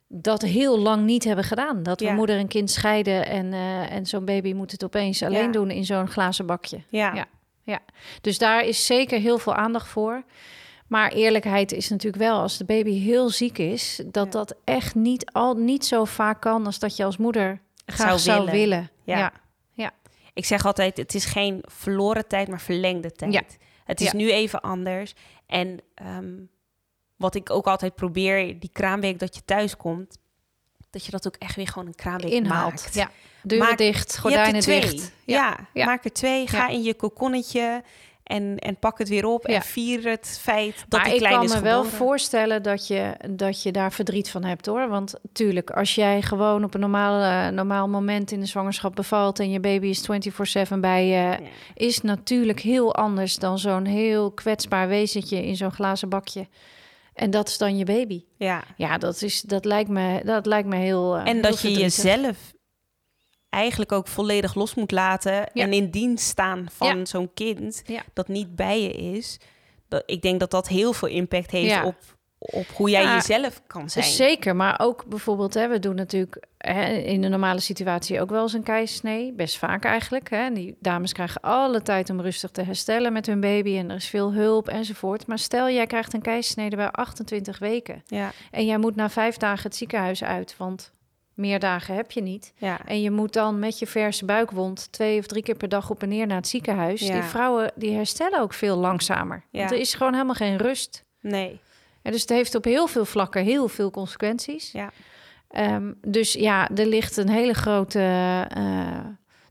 dat 0.09 0.43
heel 0.43 0.79
lang 0.79 1.05
niet 1.05 1.25
hebben 1.25 1.45
gedaan. 1.45 1.83
Dat 1.83 2.01
we 2.01 2.07
Ja. 2.07 2.13
moeder 2.15 2.39
en 2.39 2.49
kind 2.49 2.71
scheiden 2.71 3.27
en, 3.27 3.53
eh, 3.53 3.93
en 3.93 4.07
zo'n 4.07 4.25
baby 4.25 4.53
moet 4.53 4.73
het 4.73 4.85
opeens 4.85 5.23
alleen 5.23 5.45
Ja. 5.47 5.53
doen 5.53 5.71
in 5.71 5.85
zo'n 5.85 6.09
glazen 6.09 6.47
bakje. 6.47 6.81
ja. 6.89 7.27
Ja. 7.67 7.79
Dus 8.21 8.39
daar 8.39 8.65
is 8.65 8.87
zeker 8.87 9.21
heel 9.21 9.39
veel 9.39 9.55
aandacht 9.55 9.89
voor. 9.89 10.23
Maar 10.89 11.13
eerlijkheid 11.13 11.73
is 11.73 11.89
natuurlijk 11.89 12.23
wel, 12.23 12.41
als 12.41 12.57
de 12.59 12.65
baby 12.65 12.99
heel 12.99 13.29
ziek 13.31 13.59
is, 13.59 14.03
dat 14.07 14.25
Ja. 14.25 14.31
dat 14.31 14.55
echt 14.65 14.95
niet, 14.95 15.31
al, 15.33 15.55
niet 15.55 15.87
zo 15.87 16.05
vaak 16.05 16.41
kan 16.41 16.67
als 16.67 16.79
dat 16.79 16.97
je 16.97 17.05
als 17.05 17.17
moeder 17.17 17.61
graag 17.87 18.21
zou 18.21 18.39
zou, 18.39 18.51
willen. 18.51 18.91
Ja. 19.05 19.33
Ja. 19.73 19.91
Ik 20.35 20.45
zeg 20.45 20.67
altijd, 20.67 20.97
het 20.97 21.15
is 21.15 21.25
geen 21.25 21.59
verloren 21.63 22.29
tijd, 22.29 22.49
maar 22.49 22.61
verlengde 22.61 23.13
tijd. 23.13 23.33
Ja. 23.33 23.43
Het 23.85 24.01
is 24.01 24.11
Ja. 24.11 24.17
nu 24.17 24.31
even 24.33 24.61
anders. 24.61 25.15
En 25.47 25.79
ehm, 25.95 26.33
wat 27.17 27.35
ik 27.35 27.51
ook 27.51 27.67
altijd 27.67 27.95
probeer, 27.95 28.59
die 28.61 28.71
kraamweek 28.73 29.19
dat 29.19 29.35
je 29.35 29.41
thuis 29.45 29.77
komt, 29.77 30.19
dat 30.91 31.05
je 31.05 31.11
dat 31.11 31.27
ook 31.27 31.37
echt 31.39 31.57
weer 31.57 31.69
gewoon 31.69 31.89
een 31.89 31.95
kraamweek 31.95 32.33
Inhaalt. 32.33 32.71
maakt. 32.83 32.95
Ja. 32.95 33.11
Deuren 33.43 33.69
Maak- 33.69 33.79
dicht, 33.79 34.19
gordijnen 34.19 34.61
dicht. 34.63 35.13
Ja, 35.25 35.57
Ja. 35.73 35.85
maak 35.85 36.05
er 36.05 36.13
twee. 36.13 36.47
Ga 36.49 36.69
in 36.69 36.83
je 36.83 36.95
kokonnetje 36.95 37.83
en, 38.23 38.59
en 38.59 38.77
pak 38.77 38.99
het 38.99 39.09
weer 39.09 39.25
op 39.27 39.45
en 39.45 39.63
vier 39.63 40.09
het 40.09 40.39
feit 40.43 40.75
dat 40.89 41.01
maar 41.01 41.05
die 41.05 41.13
ik 41.13 41.19
klein 41.19 41.35
kan 41.35 41.45
is 41.45 41.55
me 41.55 41.61
wel 41.61 41.85
voorstellen 41.85 42.63
dat 42.63 42.87
je, 42.87 43.15
dat 43.31 43.63
je 43.63 43.73
daar 43.73 43.93
verdriet 43.93 44.31
van 44.31 44.45
hebt 44.45 44.67
hoor. 44.67 44.89
Want 44.89 45.15
tuurlijk, 45.33 45.71
als 45.71 45.95
jij 45.95 46.23
gewoon 46.23 46.65
op 46.65 46.75
een 46.75 46.81
normaal, 46.81 47.51
normaal 47.53 47.89
moment 47.89 48.31
in 48.33 48.41
de 48.41 48.47
zwangerschap 48.47 48.95
bevalt 48.95 49.39
en 49.39 49.51
je 49.51 49.61
baby 49.61 49.87
is 49.87 50.01
24-7 50.71 50.81
bij 50.81 51.07
je, 51.07 51.39
is 51.75 52.01
natuurlijk 52.01 52.61
heel 52.61 52.95
anders 52.95 53.37
dan 53.37 53.59
zo'n 53.59 53.85
heel 53.85 54.31
kwetsbaar 54.31 54.89
wezentje 54.89 55.47
in 55.47 55.57
zo'n 55.57 55.73
glazen 55.73 56.09
bakje. 56.09 56.47
En 57.15 57.31
dat 57.31 57.49
is 57.49 57.59
dan 57.59 57.77
je 57.79 57.85
baby. 57.85 58.25
Ja. 58.37 58.65
Ja, 58.77 58.99
dat, 58.99 59.23
is, 59.23 59.41
dat, 59.41 59.65
lijkt, 59.65 59.91
me, 59.91 60.21
dat 60.25 60.47
lijkt 60.47 60.69
me 60.69 60.77
heel. 60.77 61.15
eh, 61.17 61.21
En 61.27 61.33
heel 61.33 61.43
dat 61.43 61.61
je 61.61 61.71
jezelf 61.73 62.53
eigenlijk 63.49 63.93
ook 63.93 64.09
volledig 64.09 64.55
los 64.55 64.75
moet 64.75 64.91
laten 64.91 65.33
Ja. 65.33 65.49
en 65.65 65.73
in 65.73 65.91
dienst 65.91 66.27
staan 66.27 66.67
van 66.73 66.99
Ja. 66.99 67.05
zo'n 67.05 67.31
kind 67.35 67.83
Ja. 67.87 68.03
dat 68.13 68.29
niet 68.29 68.57
bij 68.57 68.83
je 68.83 68.93
is. 68.93 69.39
Dat, 69.89 70.03
ik 70.07 70.23
denk 70.23 70.41
dat 70.41 70.51
dat 70.51 70.69
heel 70.69 70.93
veel 70.93 71.09
impact 71.09 71.51
heeft 71.51 71.85
op, 71.85 71.97
op 72.53 72.67
hoe 72.75 72.91
jij 72.91 73.03
Ja, 73.03 73.15
jezelf 73.15 73.63
kan 73.67 73.91
zijn. 73.91 74.05
Zeker, 74.05 74.57
maar 74.57 74.81
ook 74.81 75.05
bijvoorbeeld, 75.07 75.55
hè, 75.55 75.69
we 75.69 75.79
doen 75.79 75.95
natuurlijk 75.95 76.47
hè, 76.59 76.93
in 76.93 77.21
de 77.21 77.29
normale 77.29 77.61
situatie 77.61 78.21
ook 78.21 78.31
wel 78.31 78.43
eens 78.43 78.53
een 78.53 78.63
keizersnee. 78.63 79.33
Best 79.33 79.59
vaak 79.59 79.85
eigenlijk. 79.85 80.31
Hè. 80.31 80.37
En 80.45 80.55
Die 80.55 80.77
dames 80.81 81.13
krijgen 81.13 81.41
alle 81.41 81.83
tijd 81.83 82.11
om 82.11 82.21
rustig 82.21 82.51
te 82.51 82.63
herstellen 82.63 83.13
met 83.13 83.27
hun 83.27 83.41
baby. 83.41 83.77
En 83.77 83.91
er 83.91 83.97
is 83.97 84.09
veel 84.09 84.33
hulp 84.33 84.69
enzovoort. 84.69 85.27
Maar 85.27 85.39
stel, 85.39 85.71
jij 85.71 85.87
krijgt 85.87 86.13
een 86.15 86.23
keizersnede 86.23 86.77
bij 86.77 86.91
28 86.91 87.59
weken. 87.59 88.03
Ja, 88.07 88.33
En 88.51 88.67
jij 88.67 88.79
moet 88.79 88.97
na 88.97 89.11
vijf 89.11 89.37
dagen 89.37 89.63
het 89.63 89.77
ziekenhuis 89.77 90.25
uit, 90.25 90.55
want 90.59 90.93
meer 91.35 91.59
dagen 91.59 91.95
heb 91.95 92.11
je 92.11 92.23
niet. 92.23 92.53
ja, 92.57 92.79
En 92.87 93.01
je 93.01 93.11
moet 93.11 93.33
dan 93.33 93.59
met 93.59 93.79
je 93.79 93.87
verse 93.87 94.25
buikwond 94.25 94.93
twee 94.93 95.19
of 95.19 95.27
drie 95.27 95.43
keer 95.43 95.57
per 95.57 95.69
dag 95.69 95.91
op 95.91 96.03
en 96.03 96.09
neer 96.09 96.27
naar 96.27 96.37
het 96.37 96.49
ziekenhuis. 96.49 97.01
Ja. 97.01 97.13
Die 97.13 97.23
vrouwen 97.23 97.73
die 97.75 97.95
herstellen 97.95 98.41
ook 98.41 98.53
veel 98.55 98.77
langzamer. 98.77 99.45
Ja. 99.51 99.59
Want 99.59 99.71
er 99.71 99.79
is 99.79 99.95
gewoon 99.95 100.13
helemaal 100.13 100.35
geen 100.35 100.57
rust. 100.57 101.05
nee. 101.21 101.61
Dus 102.11 102.21
het 102.21 102.31
heeft 102.31 102.55
op 102.55 102.65
heel 102.65 102.87
veel 102.87 103.05
vlakken 103.05 103.45
heel 103.45 103.69
veel 103.69 103.91
consequenties. 103.91 104.73
Ja. 104.73 104.93
Ehm, 105.49 105.93
dus 106.01 106.33
ja, 106.33 106.71
er 106.71 106.87
ligt 106.87 107.17
een 107.17 107.29
hele 107.29 107.55
grote 107.55 108.01
eh, 108.49 109.07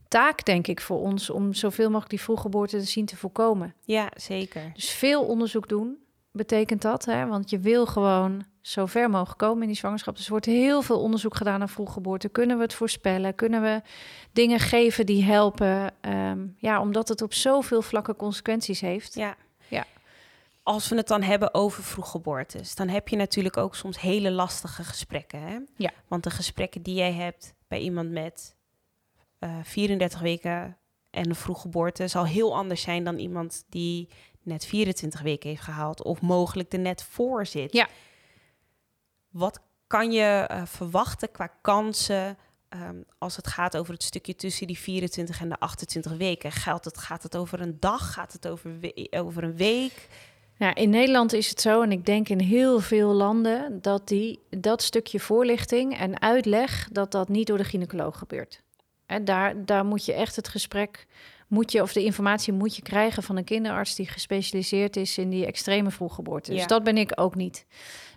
taak, 0.07 0.45
denk 0.45 0.67
ik, 0.67 0.81
voor 0.81 0.99
ons 0.99 1.29
om 1.29 1.53
zoveel 1.53 1.85
mogelijk 1.85 2.09
die 2.09 2.21
vroeggeboorte 2.21 2.77
te 2.77 2.85
zien 2.85 3.05
te 3.05 3.17
voorkomen. 3.17 3.75
Ja, 3.85 4.11
zeker. 4.15 4.71
Dus 4.73 4.89
veel 4.89 5.23
onderzoek 5.23 5.69
doen 5.69 5.97
betekent 6.31 6.81
dat, 6.81 7.05
hè? 7.05 7.25
want 7.25 7.49
je 7.49 7.59
wil 7.59 7.85
gewoon 7.85 8.45
zo 8.61 8.85
ver 8.85 9.09
mogelijk 9.09 9.39
komen 9.39 9.61
in 9.61 9.67
die 9.67 9.77
zwangerschap. 9.77 10.15
Dus 10.15 10.25
er 10.25 10.31
wordt 10.31 10.45
heel 10.45 10.81
veel 10.81 10.99
onderzoek 10.99 11.35
gedaan 11.35 11.59
naar 11.59 11.69
vroeggeboorte. 11.69 12.29
Kunnen 12.29 12.57
we 12.57 12.63
het 12.63 12.73
voorspellen? 12.73 13.35
Kunnen 13.35 13.61
we 13.61 13.81
dingen 14.31 14.59
geven 14.59 15.05
die 15.05 15.23
helpen? 15.23 15.91
Ehm, 16.01 16.47
ja, 16.57 16.81
omdat 16.81 17.07
het 17.07 17.21
op 17.21 17.33
zoveel 17.33 17.81
vlakken 17.81 18.15
consequenties 18.15 18.81
heeft. 18.81 19.13
Ja. 19.13 19.35
Als 20.63 20.89
we 20.89 20.95
het 20.95 21.07
dan 21.07 21.21
hebben 21.21 21.53
over 21.53 21.83
vroeggeboortes, 21.83 22.75
dan 22.75 22.87
heb 22.87 23.07
je 23.07 23.15
natuurlijk 23.15 23.57
ook 23.57 23.75
soms 23.75 23.99
hele 23.99 24.31
lastige 24.31 24.83
gesprekken. 24.83 25.41
Hè? 25.41 25.59
Ja. 25.75 25.91
Want 26.07 26.23
de 26.23 26.29
gesprekken 26.29 26.81
die 26.81 26.95
jij 26.95 27.13
hebt 27.13 27.53
bij 27.67 27.79
iemand 27.79 28.11
met 28.11 28.55
eh 29.39 29.57
34 29.63 30.19
weken 30.19 30.77
en 31.09 31.29
een 31.29 31.35
vroeggeboorte 31.35 32.07
zal 32.07 32.25
heel 32.25 32.55
anders 32.55 32.81
zijn 32.81 33.03
dan 33.03 33.17
iemand 33.17 33.63
die 33.69 34.09
net 34.41 34.65
24 34.65 35.21
weken 35.21 35.49
heeft 35.49 35.61
gehaald 35.61 36.03
of 36.03 36.21
mogelijk 36.21 36.73
er 36.73 36.79
net 36.79 37.03
voor 37.03 37.45
zit. 37.45 37.73
Ja. 37.73 37.87
Wat 39.29 39.59
kan 39.87 40.11
je 40.11 40.45
eh, 40.47 40.65
verwachten 40.65 41.31
qua 41.31 41.47
kansen 41.47 42.37
ehm, 42.69 43.01
als 43.17 43.35
het 43.35 43.47
gaat 43.47 43.77
over 43.77 43.93
het 43.93 44.03
stukje 44.03 44.35
tussen 44.35 44.67
die 44.67 44.77
24 44.77 45.41
en 45.41 45.49
de 45.49 45.59
28 45.59 46.17
weken? 46.17 46.51
Geldt 46.51 46.85
het, 46.85 46.97
gaat 46.97 47.23
het 47.23 47.37
over 47.37 47.61
een 47.61 47.79
dag? 47.79 48.13
Gaat 48.13 48.33
het 48.33 48.47
over, 48.47 48.71
over 49.09 49.43
een 49.43 49.55
week? 49.55 50.07
Ja, 50.57 50.75
in 50.75 50.89
Nederland 50.89 51.33
is 51.33 51.49
het 51.49 51.61
zo, 51.61 51.81
en 51.81 51.91
ik 51.91 52.05
denk 52.05 52.29
in 52.29 52.39
heel 52.39 52.79
veel 52.79 53.13
landen, 53.13 53.81
dat 53.81 54.07
die, 54.07 54.39
dat 54.49 54.81
stukje 54.81 55.19
voorlichting 55.19 55.97
en 55.97 56.21
uitleg, 56.21 56.87
dat 56.91 57.11
dat 57.11 57.29
niet 57.29 57.47
door 57.47 57.57
de 57.57 57.63
gynaecoloog 57.63 58.17
gebeurt. 58.17 58.61
En 59.05 59.25
daar, 59.25 59.65
daar 59.65 59.85
moet 59.85 60.05
je 60.05 60.13
echt 60.13 60.35
het 60.35 60.47
gesprek, 60.47 61.07
moet 61.47 61.71
je, 61.71 61.81
of 61.81 61.93
de 61.93 62.03
informatie 62.03 62.53
moet 62.53 62.75
je 62.75 62.81
krijgen 62.81 63.23
van 63.23 63.37
een 63.37 63.43
kinderarts 63.43 63.95
die 63.95 64.07
gespecialiseerd 64.07 64.95
is 64.95 65.17
in 65.17 65.29
die 65.29 65.45
extreme 65.45 65.91
vroeggeboorte. 65.91 66.51
Dus 66.51 66.67
dat 66.67 66.83
ben 66.83 66.97
ik 66.97 67.11
ook 67.15 67.35
niet. 67.35 67.65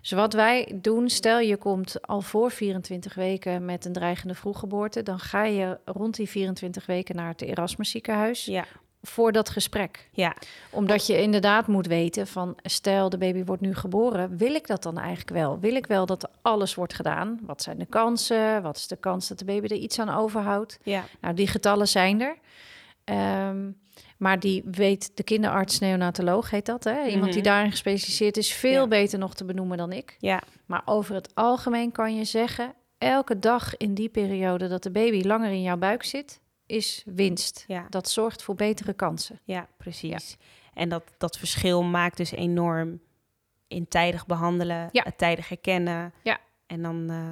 Dus 0.01 0.11
wat 0.11 0.33
wij 0.33 0.71
doen, 0.81 1.09
stel 1.09 1.39
je 1.39 1.57
komt 1.57 2.07
al 2.07 2.21
voor 2.21 2.51
24 2.51 3.13
weken 3.13 3.65
met 3.65 3.85
een 3.85 3.93
dreigende 3.93 4.33
vroeggeboorte, 4.33 5.03
dan 5.03 5.19
ga 5.19 5.43
je 5.43 5.79
rond 5.85 6.15
die 6.15 6.29
24 6.29 6.85
weken 6.85 7.15
naar 7.15 7.29
het 7.29 7.41
Erasmus 7.41 7.91
ziekenhuis 7.91 8.45
Ja, 8.45 8.65
voor 9.07 9.31
dat 9.31 9.49
gesprek 9.49 10.09
ja, 10.11 10.35
omdat 10.69 11.07
je 11.07 11.21
inderdaad 11.21 11.67
moet 11.67 11.87
weten 11.87 12.27
van, 12.27 12.57
stel 12.63 13.09
de 13.09 13.17
baby 13.17 13.43
wordt 13.43 13.61
nu 13.61 13.75
geboren, 13.75 14.37
wil 14.37 14.53
ik 14.55 14.67
dat 14.67 14.83
dan 14.83 14.97
eigenlijk 14.97 15.29
wel? 15.29 15.59
Wil 15.59 15.75
ik 15.75 15.85
wel 15.87 16.05
dat 16.05 16.29
alles 16.41 16.75
wordt 16.75 16.93
gedaan? 16.93 17.39
Wat 17.41 17.61
zijn 17.61 17.77
de 17.77 17.85
kansen? 17.85 18.61
Wat 18.61 18.77
is 18.77 18.87
de 18.87 18.95
kans 18.95 19.27
dat 19.27 19.39
de 19.39 19.45
baby 19.45 19.65
er 19.65 19.77
iets 19.81 19.99
aan 19.99 20.09
overhoudt? 20.09 20.79
ja, 20.83 21.03
Nou, 21.21 21.33
die 21.33 21.47
getallen 21.47 21.87
zijn 21.87 22.21
er. 22.21 22.37
Ehm, 23.03 23.71
maar 24.17 24.39
die 24.39 24.63
weet 24.71 25.11
de 25.17 25.23
kinderarts, 25.23 25.79
neonatoloog 25.79 26.49
heet 26.49 26.65
dat, 26.65 26.83
hè? 26.83 27.05
Iemand 27.05 27.31
die 27.33 27.41
Mhm. 27.41 27.49
daarin 27.51 27.71
gespecialiseerd 27.71 28.37
is, 28.37 28.53
veel 28.53 28.81
Ja. 28.81 28.87
beter 28.87 29.19
nog 29.19 29.33
te 29.35 29.45
benoemen 29.45 29.77
dan 29.77 29.91
ik. 29.91 30.15
ja, 30.19 30.41
Maar 30.65 30.81
over 30.85 31.15
het 31.15 31.35
algemeen 31.35 31.91
kan 31.91 32.15
je 32.15 32.23
zeggen, 32.23 32.73
elke 32.97 33.39
dag 33.39 33.77
in 33.77 33.93
die 33.93 34.09
periode 34.09 34.67
dat 34.67 34.83
de 34.83 34.91
baby 34.91 35.27
langer 35.27 35.49
in 35.51 35.61
jouw 35.61 35.77
buik 35.77 36.03
zit, 36.03 36.39
is 36.67 37.03
winst. 37.05 37.63
ja, 37.67 37.85
Dat 37.89 38.09
zorgt 38.09 38.43
voor 38.43 38.55
betere 38.55 38.93
kansen. 38.93 39.39
ja, 39.43 39.67
precies. 39.77 40.37
En 40.73 40.89
dat, 40.89 41.03
dat 41.17 41.37
verschil 41.37 41.83
maakt 41.83 42.17
dus 42.17 42.31
enorm 42.31 42.99
in 43.67 43.87
tijdig 43.87 44.25
behandelen, 44.25 44.89
Ja. 44.91 45.03
het 45.03 45.17
tijdig 45.17 45.49
herkennen. 45.49 46.13
Ja. 46.23 46.39
En 46.67 46.81
dan 46.81 47.09
eh, 47.09 47.31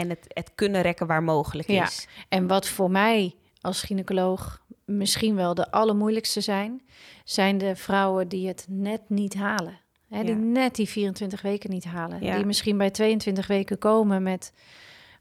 en 0.00 0.08
het, 0.08 0.24
het 0.28 0.52
kunnen 0.54 0.82
rekken 0.82 1.06
waar 1.06 1.22
mogelijk 1.22 1.68
Ja. 1.68 1.84
is. 1.84 2.06
En 2.28 2.46
wat 2.46 2.68
voor 2.68 2.90
mij 2.90 3.34
als 3.60 3.82
gynaecoloog 3.82 4.62
misschien 4.84 5.34
wel 5.34 5.54
de 5.54 5.70
allermoeilijkste 5.70 6.40
zijn, 6.40 6.82
zijn 7.24 7.58
de 7.58 7.76
vrouwen 7.76 8.28
die 8.28 8.48
het 8.48 8.66
net 8.68 9.00
niet 9.08 9.34
halen. 9.34 9.80
Hè, 10.08 10.24
die 10.24 10.34
net 10.34 10.74
die 10.74 10.88
24 10.88 11.42
weken 11.42 11.70
niet 11.70 11.84
halen. 11.84 12.22
Ja. 12.24 12.36
Die 12.36 12.44
misschien 12.44 12.78
bij 12.78 12.90
22 12.90 13.46
weken 13.46 13.78
komen 13.78 14.22
met 14.22 14.52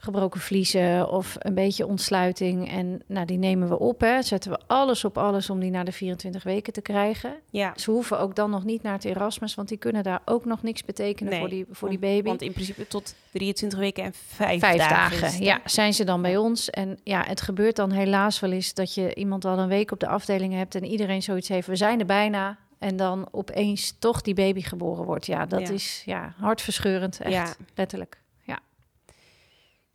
gebroken 0.04 0.40
vliezen 0.42 1.10
of 1.12 1.36
een 1.40 1.54
beetje 1.54 1.86
ontsluiting. 1.88 2.70
En 2.72 3.02
nou, 3.08 3.26
die 3.26 3.38
nemen 3.38 3.70
we 3.70 3.80
op. 3.80 4.00
Hè. 4.02 4.22
Zetten 4.22 4.52
we 4.52 4.60
alles 4.68 5.06
op 5.06 5.18
alles 5.18 5.50
om 5.50 5.60
die 5.60 5.72
naar 5.72 5.86
de 5.86 5.92
24 5.92 6.44
weken 6.44 6.74
te 6.74 6.82
krijgen. 6.82 7.34
Ja, 7.50 7.74
Ze 7.76 7.92
hoeven 7.92 8.20
ook 8.20 8.36
dan 8.36 8.50
nog 8.50 8.64
niet 8.64 8.82
naar 8.84 8.94
het 8.94 9.06
Erasmus, 9.06 9.56
want 9.56 9.68
die 9.68 9.78
kunnen 9.78 10.04
daar 10.04 10.22
ook 10.26 10.46
nog 10.46 10.64
niks 10.64 10.86
betekenen 10.86 11.32
Nee, 11.32 11.40
voor 11.40 11.50
die, 11.50 11.66
voor 11.72 11.90
die 11.90 12.00
baby. 12.00 12.28
Want 12.28 12.42
in 12.42 12.52
principe 12.54 12.88
tot 12.88 13.16
23 13.32 13.80
weken 13.80 14.04
en 14.04 14.14
vijf, 14.28 14.60
Vijf 14.60 14.88
dagen. 14.88 15.44
ja, 15.44 15.62
zijn 15.66 15.94
ze 15.94 16.04
dan 16.04 16.22
bij 16.22 16.38
ons. 16.38 16.70
En 16.70 17.00
ja, 17.04 17.24
het 17.28 17.42
gebeurt 17.42 17.76
dan 17.76 17.92
helaas 17.92 18.40
wel 18.40 18.52
eens 18.52 18.74
dat 18.74 18.94
je 18.94 19.16
iemand 19.16 19.46
al 19.46 19.60
een 19.60 19.68
week 19.68 19.92
op 19.92 20.00
de 20.00 20.08
afdeling 20.08 20.54
hebt 20.54 20.76
en 20.76 20.86
iedereen 20.86 21.22
zoiets 21.24 21.48
heeft, 21.48 21.68
we 21.68 21.76
zijn 21.76 22.00
er 22.00 22.06
bijna. 22.06 22.58
En 22.80 22.96
dan 22.96 23.28
opeens 23.32 23.96
toch 24.00 24.22
die 24.22 24.34
baby 24.34 24.62
geboren 24.62 25.06
wordt. 25.06 25.26
Ja, 25.26 25.46
dat 25.46 25.68
Ja. 25.68 25.74
is 25.74 26.02
ja, 26.06 26.34
hartverscheurend, 26.38 27.20
echt, 27.22 27.34
Ja. 27.34 27.54
letterlijk. 27.76 28.20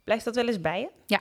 Blijft 0.06 0.24
dat 0.24 0.34
wel 0.34 0.46
eens 0.46 0.60
bij 0.60 0.80
je? 0.80 0.88
Ja. 1.06 1.20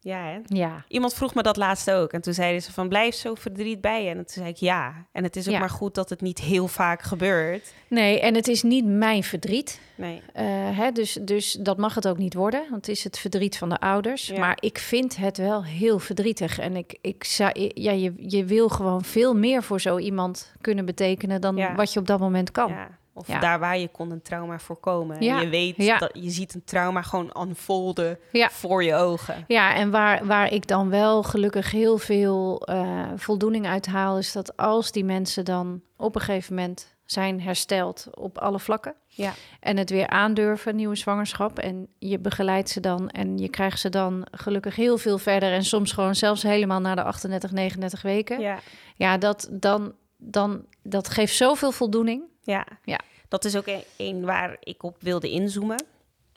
Ja, 0.00 0.24
hè? 0.24 0.38
Ja. 0.44 0.84
Iemand 0.88 1.14
vroeg 1.14 1.34
me 1.34 1.42
dat 1.42 1.56
laatst 1.56 1.90
ook. 1.90 2.12
En 2.12 2.20
toen 2.20 2.34
zeiden 2.34 2.62
ze 2.62 2.72
van, 2.72 2.88
blijf 2.88 3.14
zo 3.14 3.34
verdriet 3.34 3.80
bij 3.80 4.02
je. 4.04 4.08
En 4.08 4.16
toen 4.16 4.24
zei 4.28 4.48
ik 4.48 4.56
ja. 4.56 5.06
En 5.12 5.22
het 5.22 5.36
is 5.36 5.46
ook 5.46 5.52
Ja. 5.52 5.58
maar 5.58 5.70
goed 5.70 5.94
dat 5.94 6.10
het 6.10 6.20
niet 6.20 6.38
heel 6.40 6.68
vaak 6.68 7.02
gebeurt. 7.02 7.74
Nee, 7.88 8.20
en 8.20 8.34
het 8.34 8.48
is 8.48 8.62
niet 8.62 8.84
mijn 8.84 9.22
verdriet. 9.22 9.80
Nee. 9.94 10.22
Eh, 10.32 10.44
hè, 10.78 10.90
dus, 10.92 11.18
dus 11.22 11.52
dat 11.52 11.76
mag 11.78 11.94
het 11.94 12.08
ook 12.08 12.18
niet 12.18 12.34
worden, 12.34 12.60
want 12.70 12.86
het 12.86 12.96
is 12.96 13.04
het 13.04 13.18
verdriet 13.18 13.58
van 13.58 13.68
de 13.68 13.80
ouders. 13.80 14.26
Ja. 14.26 14.38
Maar 14.38 14.56
ik 14.60 14.78
vind 14.78 15.16
het 15.16 15.36
wel 15.36 15.64
heel 15.64 15.98
verdrietig. 15.98 16.58
En 16.58 16.76
ik, 16.76 16.98
ik 17.00 17.24
zou, 17.24 17.70
ja, 17.74 17.92
je, 17.92 18.12
je 18.16 18.44
wil 18.44 18.68
gewoon 18.68 19.04
veel 19.04 19.34
meer 19.36 19.62
voor 19.62 19.80
zo 19.80 19.98
iemand 19.98 20.52
kunnen 20.60 20.84
betekenen 20.84 21.40
dan 21.40 21.74
wat 21.76 21.92
je 21.92 22.00
op 22.00 22.06
dat 22.06 22.20
moment 22.20 22.50
kan. 22.50 22.68
Ja. 22.68 22.88
Of 23.14 23.26
Ja. 23.28 23.38
daar 23.40 23.58
waar 23.58 23.78
je 23.78 23.88
kon 23.88 24.10
een 24.10 24.22
trauma 24.22 24.58
voorkomen. 24.58 25.22
Ja. 25.22 25.36
En 25.36 25.42
je 25.42 25.48
weet 25.48 25.76
Ja. 25.76 25.98
dat 25.98 26.10
je 26.12 26.30
ziet 26.30 26.54
een 26.54 26.64
trauma 26.64 27.02
gewoon 27.02 27.36
unfolden 27.40 28.18
voor 28.50 28.84
je 28.84 28.94
ogen. 28.94 29.44
Ja, 29.46 29.74
en 29.74 29.90
waar, 29.90 30.26
waar 30.26 30.52
ik 30.52 30.66
dan 30.68 30.90
wel 30.90 31.22
gelukkig 31.22 31.70
heel 31.70 31.98
veel 31.98 32.60
eh, 32.66 33.02
voldoening 33.16 33.66
uit 33.66 33.86
haal, 33.86 34.18
is 34.18 34.32
dat 34.32 34.56
als 34.56 34.92
die 34.92 35.04
mensen 35.04 35.44
dan 35.44 35.80
op 35.96 36.14
een 36.14 36.20
gegeven 36.20 36.54
moment 36.54 36.94
zijn 37.04 37.40
hersteld 37.40 38.06
op 38.14 38.38
alle 38.38 38.58
vlakken 38.58 38.94
Ja. 39.06 39.32
en 39.60 39.76
het 39.76 39.90
weer 39.90 40.06
aandurven, 40.08 40.76
nieuwe 40.76 40.96
zwangerschap, 40.96 41.58
en 41.58 41.86
je 41.98 42.18
begeleidt 42.18 42.70
ze 42.70 42.80
dan 42.80 43.08
en 43.08 43.38
je 43.38 43.48
krijgt 43.48 43.80
ze 43.80 43.88
dan 43.88 44.26
gelukkig 44.30 44.76
heel 44.76 44.98
veel 44.98 45.18
verder 45.18 45.52
en 45.52 45.64
soms 45.64 45.92
gewoon 45.92 46.14
zelfs 46.14 46.42
helemaal 46.42 46.80
naar 46.80 46.96
de 46.96 47.02
38, 47.02 47.50
39 47.50 48.02
weken. 48.02 48.40
Ja, 48.40 48.58
Ja. 48.96 49.18
dat, 49.18 49.48
dan, 49.50 49.92
dan, 50.16 50.64
dat 50.82 51.08
geeft 51.08 51.34
zoveel 51.36 51.72
voldoening. 51.72 52.22
Ja. 52.42 52.66
Ja. 52.84 52.98
Dat 53.28 53.44
is 53.44 53.56
ook 53.56 53.66
een- 53.66 53.84
een 53.96 54.24
waar 54.24 54.56
ik 54.60 54.82
op 54.82 54.96
wilde 55.00 55.30
inzoomen. 55.30 55.84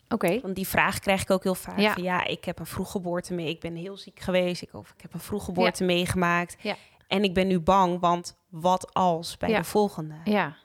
Oké, 0.08 0.40
Want 0.40 0.54
die 0.54 0.68
vraag 0.68 0.98
krijg 0.98 1.22
ik 1.22 1.30
ook 1.30 1.42
heel 1.42 1.54
vaak. 1.54 1.78
Ja. 1.78 1.92
Van, 1.92 2.02
ja, 2.02 2.24
ik 2.24 2.44
heb 2.44 2.58
een 2.58 2.66
vroeggeboorte 2.66 3.34
mee. 3.34 3.48
Ik 3.48 3.60
ben 3.60 3.74
heel 3.76 3.96
ziek 3.96 4.20
geweest. 4.20 4.62
Ik, 4.62 4.68
of 4.74 4.90
ik 4.96 5.02
heb 5.02 5.14
een 5.14 5.20
vroeggeboorte 5.20 5.84
meegemaakt. 5.84 6.56
Ja. 6.60 6.76
En 7.08 7.24
ik 7.24 7.34
ben 7.34 7.46
nu 7.46 7.60
bang, 7.60 8.00
want 8.00 8.36
wat 8.48 8.94
als 8.94 9.36
bij 9.36 9.48
Ja. 9.48 9.58
de 9.58 9.64
volgende? 9.64 10.14
ja. 10.24 10.56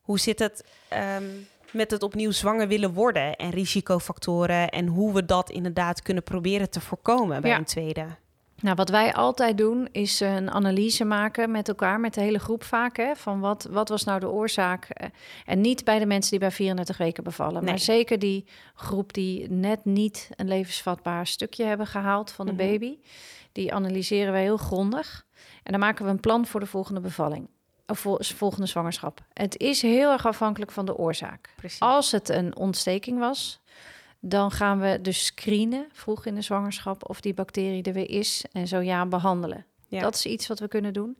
Hoe 0.00 0.18
zit 0.18 0.38
het 0.38 0.64
ehm, 0.88 1.24
met 1.72 1.90
het 1.90 2.02
opnieuw 2.02 2.30
zwanger 2.30 2.68
willen 2.68 2.92
worden 2.92 3.36
en 3.36 3.50
risicofactoren 3.50 4.68
en 4.68 4.86
hoe 4.86 5.12
we 5.12 5.24
dat 5.24 5.50
inderdaad 5.50 6.02
kunnen 6.02 6.22
proberen 6.22 6.70
te 6.70 6.80
voorkomen 6.80 7.40
bij 7.40 7.50
Ja. 7.50 7.56
een 7.56 7.64
tweede? 7.64 8.06
Nou, 8.60 8.74
wat 8.76 8.88
wij 8.88 9.14
altijd 9.14 9.58
doen, 9.58 9.88
is 9.92 10.20
een 10.20 10.50
analyse 10.50 11.04
maken 11.04 11.50
met 11.50 11.68
elkaar, 11.68 12.00
met 12.00 12.14
de 12.14 12.20
hele 12.20 12.38
groep 12.38 12.64
vaak. 12.64 12.96
Hè, 12.96 13.16
van 13.16 13.40
wat, 13.40 13.68
wat 13.70 13.88
was 13.88 14.04
nou 14.04 14.20
de 14.20 14.28
oorzaak? 14.30 14.84
Eh, 14.84 15.08
En 15.44 15.60
niet 15.60 15.84
bij 15.84 15.98
de 15.98 16.06
mensen 16.06 16.30
die 16.30 16.40
bij 16.40 16.50
34 16.50 16.96
weken 16.96 17.24
bevallen. 17.24 17.54
Nee. 17.62 17.70
Maar 17.70 17.78
zeker 17.78 18.18
die 18.18 18.44
groep 18.74 19.12
die 19.12 19.50
net 19.50 19.84
niet 19.84 20.28
een 20.36 20.48
levensvatbaar 20.48 21.26
stukje 21.26 21.64
hebben 21.64 21.86
gehaald 21.86 22.30
van 22.32 22.46
de 22.46 22.52
Mhm. 22.52 22.60
baby. 22.66 22.98
Die 23.52 23.74
analyseren 23.74 24.32
wij 24.32 24.42
heel 24.42 24.56
grondig. 24.56 25.26
En 25.62 25.70
dan 25.72 25.80
maken 25.80 26.04
we 26.04 26.10
een 26.10 26.20
plan 26.20 26.46
voor 26.46 26.60
de 26.60 26.66
volgende 26.66 27.00
bevalling. 27.00 27.48
Of 27.86 27.98
vol- 27.98 28.18
volgende 28.20 28.66
zwangerschap. 28.66 29.20
Het 29.32 29.56
is 29.58 29.82
heel 29.82 30.12
erg 30.12 30.26
afhankelijk 30.26 30.70
van 30.70 30.84
de 30.86 30.96
oorzaak. 30.96 31.50
Precies. 31.56 31.80
Als 31.80 32.10
het 32.12 32.28
een 32.28 32.56
ontsteking 32.56 33.18
was, 33.18 33.60
dan 34.20 34.50
gaan 34.50 34.80
we 34.80 34.98
dus 35.02 35.24
screenen 35.24 35.86
vroeg 35.92 36.26
in 36.26 36.34
de 36.34 36.42
zwangerschap 36.42 37.08
of 37.08 37.20
die 37.20 37.34
bacterie 37.34 37.82
er 37.82 37.92
weer 37.92 38.10
is 38.10 38.44
en 38.52 38.68
zo 38.68 38.80
ja 38.80 39.06
behandelen. 39.06 39.66
Ja. 39.88 40.00
Dat 40.00 40.14
is 40.14 40.26
iets 40.26 40.46
wat 40.46 40.58
we 40.58 40.68
kunnen 40.68 40.92
doen. 40.92 41.18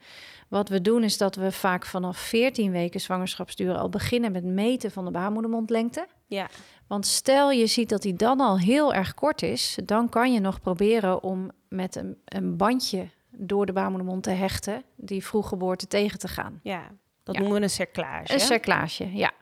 Wat 0.49 0.69
we 0.69 0.81
doen 0.81 1.03
is 1.05 1.19
dat 1.19 1.35
we 1.35 1.53
vaak 1.53 1.87
vanaf 1.87 2.17
14 2.19 2.71
weken 2.71 3.01
zwangerschapsduur 3.01 3.75
al 3.77 3.89
beginnen 3.89 4.33
met 4.33 4.45
meten 4.45 4.91
van 4.91 5.05
de 5.05 5.11
baarmoedermondlengte. 5.11 6.07
Ja, 6.27 6.49
Want 6.87 7.07
stel 7.07 7.51
je 7.51 7.67
ziet 7.67 7.89
dat 7.89 8.03
die 8.03 8.15
dan 8.15 8.41
al 8.41 8.59
heel 8.59 8.95
erg 8.95 9.15
kort 9.15 9.43
is, 9.43 9.79
dan 9.85 10.09
kan 10.09 10.33
je 10.33 10.41
nog 10.41 10.61
proberen 10.61 11.23
om 11.23 11.51
met 11.69 11.97
een, 11.97 12.17
een 12.25 12.57
bandje 12.57 13.09
door 13.31 13.67
de 13.67 13.73
baarmoedermond 13.73 14.23
te 14.23 14.31
hechten, 14.31 14.83
die 14.97 15.25
vroeggeboorte 15.25 15.87
tegen 15.87 16.19
te 16.19 16.29
gaan. 16.29 16.61
ja. 16.63 16.91
dat 17.23 17.35
Ja. 17.35 17.41
noemen 17.41 17.59
we 17.59 17.65
een 17.65 17.71
cerclage. 17.73 18.33
Een 18.33 18.41
cerclage, 18.41 19.17
ja. 19.17 19.33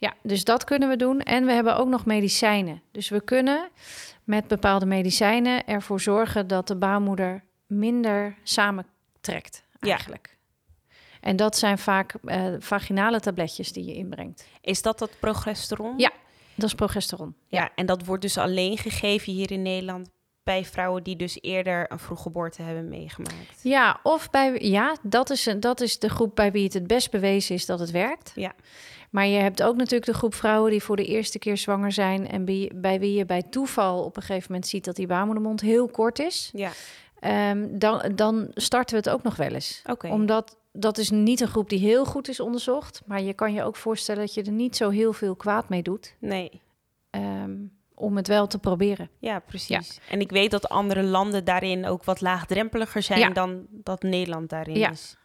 Ja, 0.00 0.14
dus 0.22 0.44
dat 0.44 0.64
kunnen 0.64 0.88
we 0.88 0.96
doen. 0.96 1.20
En 1.20 1.44
we 1.46 1.52
hebben 1.52 1.76
ook 1.76 1.88
nog 1.88 2.04
medicijnen. 2.06 2.82
Dus 2.92 3.08
we 3.08 3.20
kunnen 3.20 3.68
met 4.24 4.48
bepaalde 4.48 4.86
medicijnen 4.86 5.66
ervoor 5.66 6.00
zorgen 6.00 6.46
dat 6.46 6.68
de 6.68 6.76
baarmoeder 6.76 7.44
minder 7.66 8.36
samentrekt, 8.42 9.64
Ja. 9.80 9.88
eigenlijk. 9.90 10.38
En 11.20 11.36
dat 11.36 11.56
zijn 11.56 11.78
vaak 11.78 12.14
eh, 12.24 12.46
vaginale 12.58 13.20
tabletjes 13.20 13.72
die 13.72 13.84
je 13.84 13.94
inbrengt. 13.94 14.48
Is 14.60 14.82
dat 14.82 14.98
dat 14.98 15.10
progesteron? 15.20 15.94
Ja. 15.98 16.12
Dat 16.54 16.68
is 16.68 16.74
progesteron. 16.74 17.34
Ja, 17.46 17.70
en 17.74 17.86
dat 17.86 18.04
wordt 18.04 18.22
dus 18.22 18.38
alleen 18.38 18.78
gegeven 18.78 19.32
hier 19.32 19.50
in 19.50 19.62
Nederland 19.62 20.10
bij 20.42 20.64
vrouwen 20.64 21.02
die 21.02 21.16
dus 21.16 21.38
eerder 21.40 21.92
een 21.92 21.98
vroeggeboorte 21.98 22.62
hebben 22.62 22.88
meegemaakt. 22.88 23.60
Ja, 23.62 24.00
of 24.02 24.30
bij 24.30 24.58
ja, 24.60 24.96
dat 25.02 25.30
is, 25.30 25.46
een, 25.46 25.60
dat 25.60 25.80
is 25.80 25.98
de 25.98 26.08
groep 26.08 26.34
bij 26.36 26.52
wie 26.52 26.64
het 26.64 26.74
het 26.74 26.86
best 26.86 27.10
bewezen 27.10 27.54
is 27.54 27.66
dat 27.66 27.80
het 27.80 27.90
werkt. 27.90 28.32
Ja. 28.34 28.52
Maar 29.10 29.26
je 29.26 29.38
hebt 29.38 29.62
ook 29.62 29.76
natuurlijk 29.76 30.04
de 30.12 30.18
groep 30.18 30.34
vrouwen 30.34 30.70
die 30.70 30.82
voor 30.82 30.96
de 30.96 31.04
eerste 31.04 31.38
keer 31.38 31.56
zwanger 31.56 31.92
zijn 31.92 32.28
en 32.28 32.44
bij, 32.44 32.70
bij 32.74 33.00
wie 33.00 33.14
je 33.14 33.26
bij 33.26 33.42
toeval 33.42 34.04
op 34.04 34.16
een 34.16 34.22
gegeven 34.22 34.52
moment 34.52 34.68
ziet 34.68 34.84
dat 34.84 34.96
die 34.96 35.06
baarmoedermond 35.06 35.60
heel 35.60 35.88
kort 35.88 36.18
is. 36.18 36.50
Ja, 36.54 36.70
Ehm, 37.20 37.78
dan, 37.78 38.12
dan 38.14 38.50
starten 38.54 38.94
we 38.94 39.02
het 39.02 39.14
ook 39.18 39.22
nog 39.22 39.36
wel 39.36 39.50
eens. 39.50 39.82
oké. 39.86 40.08
Omdat 40.08 40.58
dat 40.72 40.98
is 40.98 41.10
niet 41.10 41.40
een 41.40 41.48
groep 41.48 41.68
die 41.68 41.78
heel 41.78 42.04
goed 42.04 42.28
is 42.28 42.40
onderzocht, 42.40 43.02
maar 43.06 43.22
je 43.22 43.34
kan 43.34 43.52
je 43.52 43.62
ook 43.62 43.76
voorstellen 43.76 44.20
dat 44.20 44.34
je 44.34 44.42
er 44.42 44.52
niet 44.52 44.76
zo 44.76 44.88
heel 44.88 45.12
veel 45.12 45.36
kwaad 45.36 45.68
mee 45.68 45.82
doet 45.82 46.14
Nee, 46.18 46.60
ehm, 47.10 47.56
om 48.00 48.16
het 48.16 48.26
wel 48.28 48.46
te 48.46 48.58
proberen. 48.58 49.10
ja, 49.18 49.38
precies. 49.38 50.00
En 50.10 50.20
ik 50.20 50.30
weet 50.30 50.50
dat 50.50 50.68
andere 50.68 51.02
landen 51.02 51.44
daarin 51.44 51.86
ook 51.86 52.04
wat 52.04 52.20
laagdrempeliger 52.20 53.02
zijn 53.02 53.18
Ja. 53.20 53.28
dan 53.30 53.66
dat 53.70 54.02
Nederland 54.02 54.48
daarin 54.50 54.76
Ja. 54.78 54.90
is. 54.90 55.18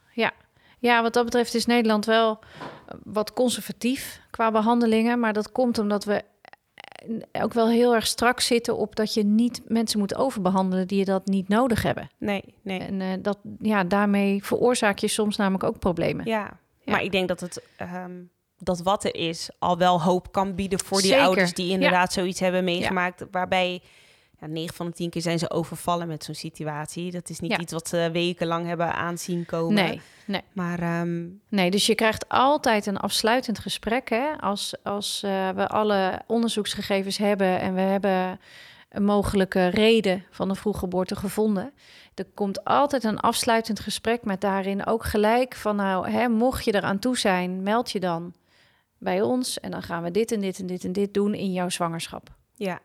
Ja, 0.80 1.02
wat 1.02 1.14
dat 1.14 1.26
betreft 1.26 1.54
is 1.56 1.66
Nederland 1.66 2.06
wel 2.06 2.40
wat 3.04 3.34
conservatief 3.34 4.22
qua 4.32 4.52
behandelingen. 4.52 5.20
Maar 5.20 5.34
dat 5.34 5.52
komt 5.52 5.78
omdat 5.78 6.04
we 6.04 6.24
ook 7.32 7.54
wel 7.54 7.70
heel 7.70 7.96
erg 7.96 8.08
strak 8.08 8.40
zitten 8.40 8.78
op 8.78 8.96
dat 8.96 9.14
je 9.14 9.24
niet 9.24 9.62
mensen 9.68 10.00
moet 10.00 10.16
overbehandelen 10.16 10.88
die 10.88 11.00
je 11.00 11.06
dat 11.06 11.26
niet 11.26 11.48
nodig 11.48 11.84
hebben. 11.84 12.10
Nee, 12.18 12.44
nee. 12.62 12.80
En 12.80 13.02
eh, 13.02 13.08
dat, 13.22 13.38
ja, 13.60 13.84
daarmee 13.84 14.44
veroorzaak 14.44 14.98
je 14.98 15.08
soms 15.08 15.38
namelijk 15.38 15.64
ook 15.64 15.80
problemen. 15.80 16.26
Ja, 16.26 16.60
Ja. 16.84 16.92
maar 16.92 17.04
ik 17.04 17.12
denk 17.12 17.28
dat 17.28 17.40
het 17.40 17.64
ehm, 17.78 18.12
dat 18.66 18.82
wat 18.82 19.04
er 19.04 19.16
is 19.16 19.50
al 19.60 19.78
wel 19.78 20.02
hoop 20.02 20.32
kan 20.32 20.56
bieden 20.56 20.80
voor 20.80 20.98
die 21.02 21.08
Zeker. 21.08 21.26
ouders 21.26 21.54
die 21.54 21.72
inderdaad 21.72 22.14
zoiets 22.14 22.40
hebben 22.40 22.64
meegemaakt, 22.64 23.26
waarbij 23.32 23.82
ja, 24.40 24.48
9 24.48 24.76
van 24.76 24.86
de 24.86 24.92
10 24.94 25.10
keer 25.10 25.22
zijn 25.22 25.40
ze 25.40 25.50
overvallen 25.52 26.08
met 26.08 26.24
zo'n 26.24 26.36
situatie. 26.36 27.12
Dat 27.12 27.30
is 27.30 27.40
niet 27.40 27.52
Ja. 27.52 27.60
iets 27.60 27.72
wat 27.74 27.88
ze 27.88 28.10
wekenlang 28.14 28.68
hebben 28.68 28.94
aanzien 28.94 29.46
komen. 29.46 29.74
Nee, 29.74 30.02
nee. 30.26 30.42
Maar 30.54 30.80
ehm, 30.80 31.24
Nee, 31.50 31.72
dus 31.72 31.86
je 31.86 31.96
krijgt 31.96 32.30
altijd 32.30 32.86
een 32.86 32.98
afsluitend 32.98 33.60
gesprek. 33.60 34.10
Hè? 34.10 34.26
Als, 34.40 34.76
als 34.84 35.22
eh, 35.24 35.50
we 35.50 35.68
alle 35.68 36.22
onderzoeksgegevens 36.28 37.18
hebben 37.18 37.60
en 37.60 37.74
we 37.74 37.82
hebben 37.82 38.40
een 38.90 39.04
mogelijke 39.04 39.68
reden 39.68 40.24
van 40.32 40.50
een 40.50 40.56
vroeggeboorte 40.56 41.16
gevonden. 41.16 41.74
Er 42.16 42.26
komt 42.34 42.64
altijd 42.64 43.04
een 43.04 43.20
afsluitend 43.20 43.80
gesprek 43.80 44.24
met 44.26 44.42
daarin 44.42 44.86
ook 44.86 45.04
gelijk 45.04 45.56
van 45.56 45.76
nou, 45.76 46.10
hè, 46.10 46.28
mocht 46.28 46.66
je 46.66 46.76
eraan 46.76 47.00
toe 47.00 47.18
zijn, 47.18 47.64
meld 47.64 47.92
je 47.92 48.00
dan 48.00 48.34
bij 49.06 49.22
ons 49.22 49.60
en 49.60 49.72
dan 49.72 49.82
gaan 49.84 50.04
we 50.04 50.12
dit 50.12 50.32
en 50.32 50.40
dit 50.40 50.60
en 50.60 50.66
dit 50.66 50.84
en 50.84 50.92
dit 50.92 51.14
doen 51.14 51.34
in 51.34 51.54
jouw 51.54 51.70
zwangerschap. 51.70 52.30
ja, 52.56 52.80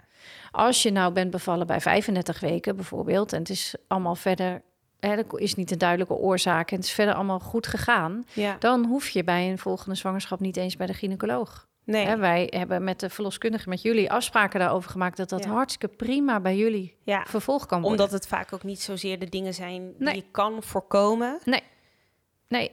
Als 0.51 0.83
je 0.83 0.91
nou 0.93 1.13
bent 1.13 1.31
bevallen 1.31 1.67
bij 1.67 1.81
35 1.81 2.41
weken 2.41 2.77
bijvoorbeeld 2.77 3.33
en 3.33 3.39
het 3.39 3.49
is 3.51 3.75
allemaal 3.87 4.15
verder, 4.15 4.63
hè, 5.01 5.11
er 5.11 5.25
is 5.41 5.55
niet 5.55 5.71
een 5.71 5.79
duidelijke 5.79 6.15
oorzaak 6.15 6.71
en 6.71 6.77
het 6.77 6.85
is 6.85 6.93
verder 6.93 7.15
allemaal 7.15 7.39
goed 7.41 7.67
gegaan, 7.67 8.25
ja. 8.33 8.57
dan 8.59 8.85
hoef 8.85 9.09
je 9.09 9.25
bij 9.25 9.51
een 9.51 9.59
volgende 9.59 9.95
zwangerschap 9.95 10.41
niet 10.41 10.57
eens 10.57 10.77
bij 10.77 10.87
de 10.87 10.95
gynaecoloog. 10.95 11.69
Nee, 11.85 12.07
Hè, 12.07 12.17
wij 12.17 12.47
hebben 12.57 12.85
met 12.85 13.01
de 13.01 13.11
verloskundige, 13.11 13.69
met 13.69 13.83
jullie 13.83 14.11
afspraken 14.13 14.61
daarover 14.61 14.91
gemaakt 14.91 15.17
dat 15.17 15.29
dat 15.29 15.45
Ja. 15.45 15.51
hartstikke 15.51 15.97
prima 15.97 16.41
bij 16.41 16.57
jullie 16.57 16.97
ja. 17.03 17.25
vervolg 17.29 17.67
kan 17.67 17.81
worden. 17.81 17.99
Omdat 18.01 18.13
het 18.21 18.27
vaak 18.29 18.53
ook 18.53 18.63
niet 18.63 18.81
zozeer 18.81 19.19
de 19.19 19.29
dingen 19.29 19.55
zijn 19.55 19.83
die 19.83 19.95
Nee. 19.99 20.15
je 20.15 20.25
kan 20.31 20.63
voorkomen. 20.63 21.39
Nee, 21.45 21.63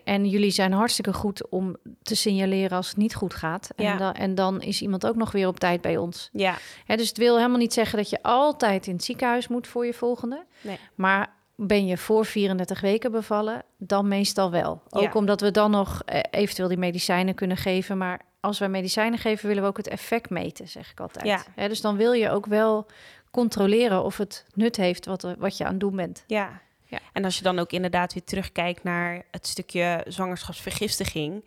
en 0.04 0.26
jullie 0.26 0.52
zijn 0.52 0.72
hartstikke 0.72 1.14
goed 1.14 1.50
om 1.50 1.76
te 2.02 2.16
signaleren 2.16 2.78
als 2.78 2.88
het 2.88 2.98
niet 2.98 3.16
goed 3.16 3.34
gaat. 3.34 3.70
En, 3.76 3.98
dan, 3.98 4.14
en 4.14 4.36
dan 4.36 4.62
is 4.62 4.82
iemand 4.82 5.06
ook 5.08 5.16
nog 5.16 5.32
weer 5.32 5.48
op 5.48 5.60
tijd 5.60 5.82
bij 5.82 5.98
ons. 5.98 6.30
Ja, 6.32 6.58
Hè, 6.86 6.96
dus 6.96 7.08
het 7.08 7.18
wil 7.18 7.36
helemaal 7.36 7.58
niet 7.58 7.74
zeggen 7.74 7.98
dat 7.98 8.10
je 8.10 8.22
altijd 8.24 8.88
in 8.88 8.94
het 8.94 9.04
ziekenhuis 9.04 9.48
moet 9.48 9.68
voor 9.68 9.86
je 9.86 9.94
volgende. 9.94 10.46
Nee. 10.62 10.78
Maar 10.96 11.36
ben 11.56 11.86
je 11.86 11.98
voor 11.98 12.26
34 12.26 12.82
weken 12.82 13.12
bevallen, 13.12 13.64
dan 13.78 14.08
meestal 14.08 14.52
wel. 14.52 14.82
Ook 14.90 15.02
Ja. 15.04 15.12
omdat 15.14 15.42
we 15.42 15.52
dan 15.52 15.72
nog 15.72 16.02
eh, 16.06 16.20
eventueel 16.32 16.68
die 16.68 16.78
medicijnen 16.78 17.36
kunnen 17.36 17.58
geven. 17.58 17.98
Maar 17.98 18.22
als 18.40 18.60
wij 18.60 18.70
medicijnen 18.70 19.20
geven, 19.20 19.48
willen 19.48 19.64
we 19.64 19.70
ook 19.70 19.78
het 19.78 19.88
effect 19.88 20.30
meten, 20.30 20.68
zeg 20.68 20.92
ik 20.92 21.00
altijd. 21.00 21.26
Ja. 21.26 21.44
Hè, 21.56 21.68
dus 21.68 21.82
dan 21.82 21.96
wil 21.98 22.12
je 22.12 22.30
ook 22.30 22.46
wel 22.46 22.86
controleren 23.32 24.04
of 24.04 24.18
het 24.18 24.46
nut 24.54 24.76
heeft 24.76 25.06
wat, 25.06 25.36
wat 25.38 25.58
je 25.58 25.64
aan 25.64 25.72
het 25.72 25.80
doen 25.80 25.96
bent. 25.96 26.24
ja. 26.28 26.62
Ja. 26.88 27.00
En 27.14 27.24
als 27.24 27.38
je 27.38 27.44
dan 27.44 27.60
ook 27.60 27.72
inderdaad 27.72 28.14
weer 28.14 28.24
terugkijkt 28.24 28.84
naar 28.84 29.26
het 29.32 29.48
stukje 29.48 30.06
zwangerschapsvergiftiging. 30.08 31.46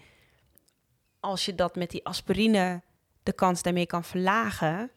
Als 1.20 1.44
je 1.44 1.55
dat 1.55 1.76
met 1.76 1.90
die 1.90 2.05
aspirine 2.05 2.83
de 3.22 3.33
kans 3.33 3.62
daarmee 3.62 3.87
kan 3.87 4.05
verlagen. 4.05 4.90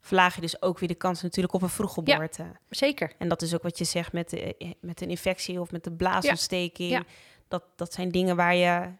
verlaag 0.00 0.34
je 0.34 0.40
dus 0.40 0.62
ook 0.62 0.78
weer 0.78 0.88
de 0.88 0.94
kans 0.94 1.22
natuurlijk 1.22 1.54
op 1.54 1.62
een 1.62 1.68
vroeggeboorte. 1.68 2.44
Zeker. 2.70 3.12
En 3.18 3.28
dat 3.28 3.42
is 3.42 3.54
ook 3.54 3.62
wat 3.62 3.78
je 3.78 3.84
zegt 3.84 4.12
met, 4.12 4.30
de, 4.30 4.76
met 4.80 5.00
een 5.00 5.08
infectie 5.08 5.60
of 5.60 5.70
met 5.70 5.84
de 5.84 5.92
blaasontsteking. 5.92 6.90
Ja. 6.90 7.04
Dat, 7.48 7.64
dat 7.76 7.92
zijn 7.92 8.08
dingen 8.08 8.36
waar 8.36 8.54
je 8.54 8.92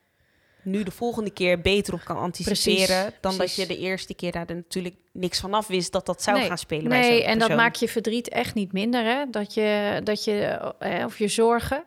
nu 0.64 0.82
de 0.82 0.90
volgende 0.90 1.30
keer 1.30 1.60
beter 1.60 1.94
op 1.94 2.04
kan 2.04 2.16
anticiperen. 2.16 2.86
Precies, 2.86 3.20
dan 3.20 3.36
precies. 3.36 3.56
dat 3.56 3.66
je 3.68 3.74
de 3.74 3.80
eerste 3.80 4.14
keer 4.14 4.32
daar 4.32 4.44
natuurlijk 4.48 4.94
niks 5.12 5.40
van 5.40 5.54
af 5.54 5.66
wist 5.66 5.92
dat 5.92 6.06
dat 6.06 6.22
zou 6.22 6.38
nee, 6.38 6.46
gaan 6.46 6.58
spelen. 6.58 6.88
bij 6.88 7.00
Nee, 7.00 7.24
en 7.24 7.38
dat 7.38 7.54
maakt 7.56 7.78
je 7.78 7.88
verdriet 7.88 8.28
echt 8.28 8.54
niet 8.54 8.72
minder, 8.72 9.04
hè? 9.04 9.24
Dat 9.30 9.54
je, 9.54 10.00
dat 10.04 10.24
je, 10.24 10.40
eh, 10.78 11.04
of 11.04 11.18
je 11.18 11.28
zorgen. 11.28 11.84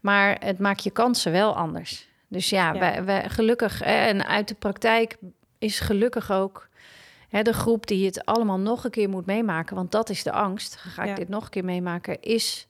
Maar 0.00 0.36
het 0.44 0.58
maakt 0.58 0.82
je 0.82 0.90
kansen 0.90 1.32
wel 1.32 1.56
anders. 1.56 2.08
Dus 2.28 2.50
ja, 2.50 2.72
Ja. 2.72 2.78
Wij, 2.78 3.04
wij, 3.04 3.28
gelukkig, 3.28 3.78
hè, 3.78 4.06
en 4.06 4.26
uit 4.26 4.48
de 4.48 4.54
praktijk 4.54 5.16
is 5.58 5.80
gelukkig 5.80 6.32
ook 6.32 6.68
hè, 7.28 7.42
de 7.42 7.52
groep 7.52 7.86
die 7.86 8.06
het 8.06 8.24
allemaal 8.24 8.58
nog 8.58 8.84
een 8.84 8.90
keer 8.90 9.08
moet 9.08 9.26
meemaken. 9.26 9.76
Want 9.76 9.90
dat 9.90 10.10
is 10.10 10.22
de 10.22 10.32
angst. 10.32 10.76
Ga 10.76 11.02
ik 11.02 11.08
Ja. 11.08 11.14
dit 11.14 11.28
nog 11.28 11.44
een 11.44 11.50
keer 11.50 11.64
meemaken? 11.64 12.22
Is 12.22 12.66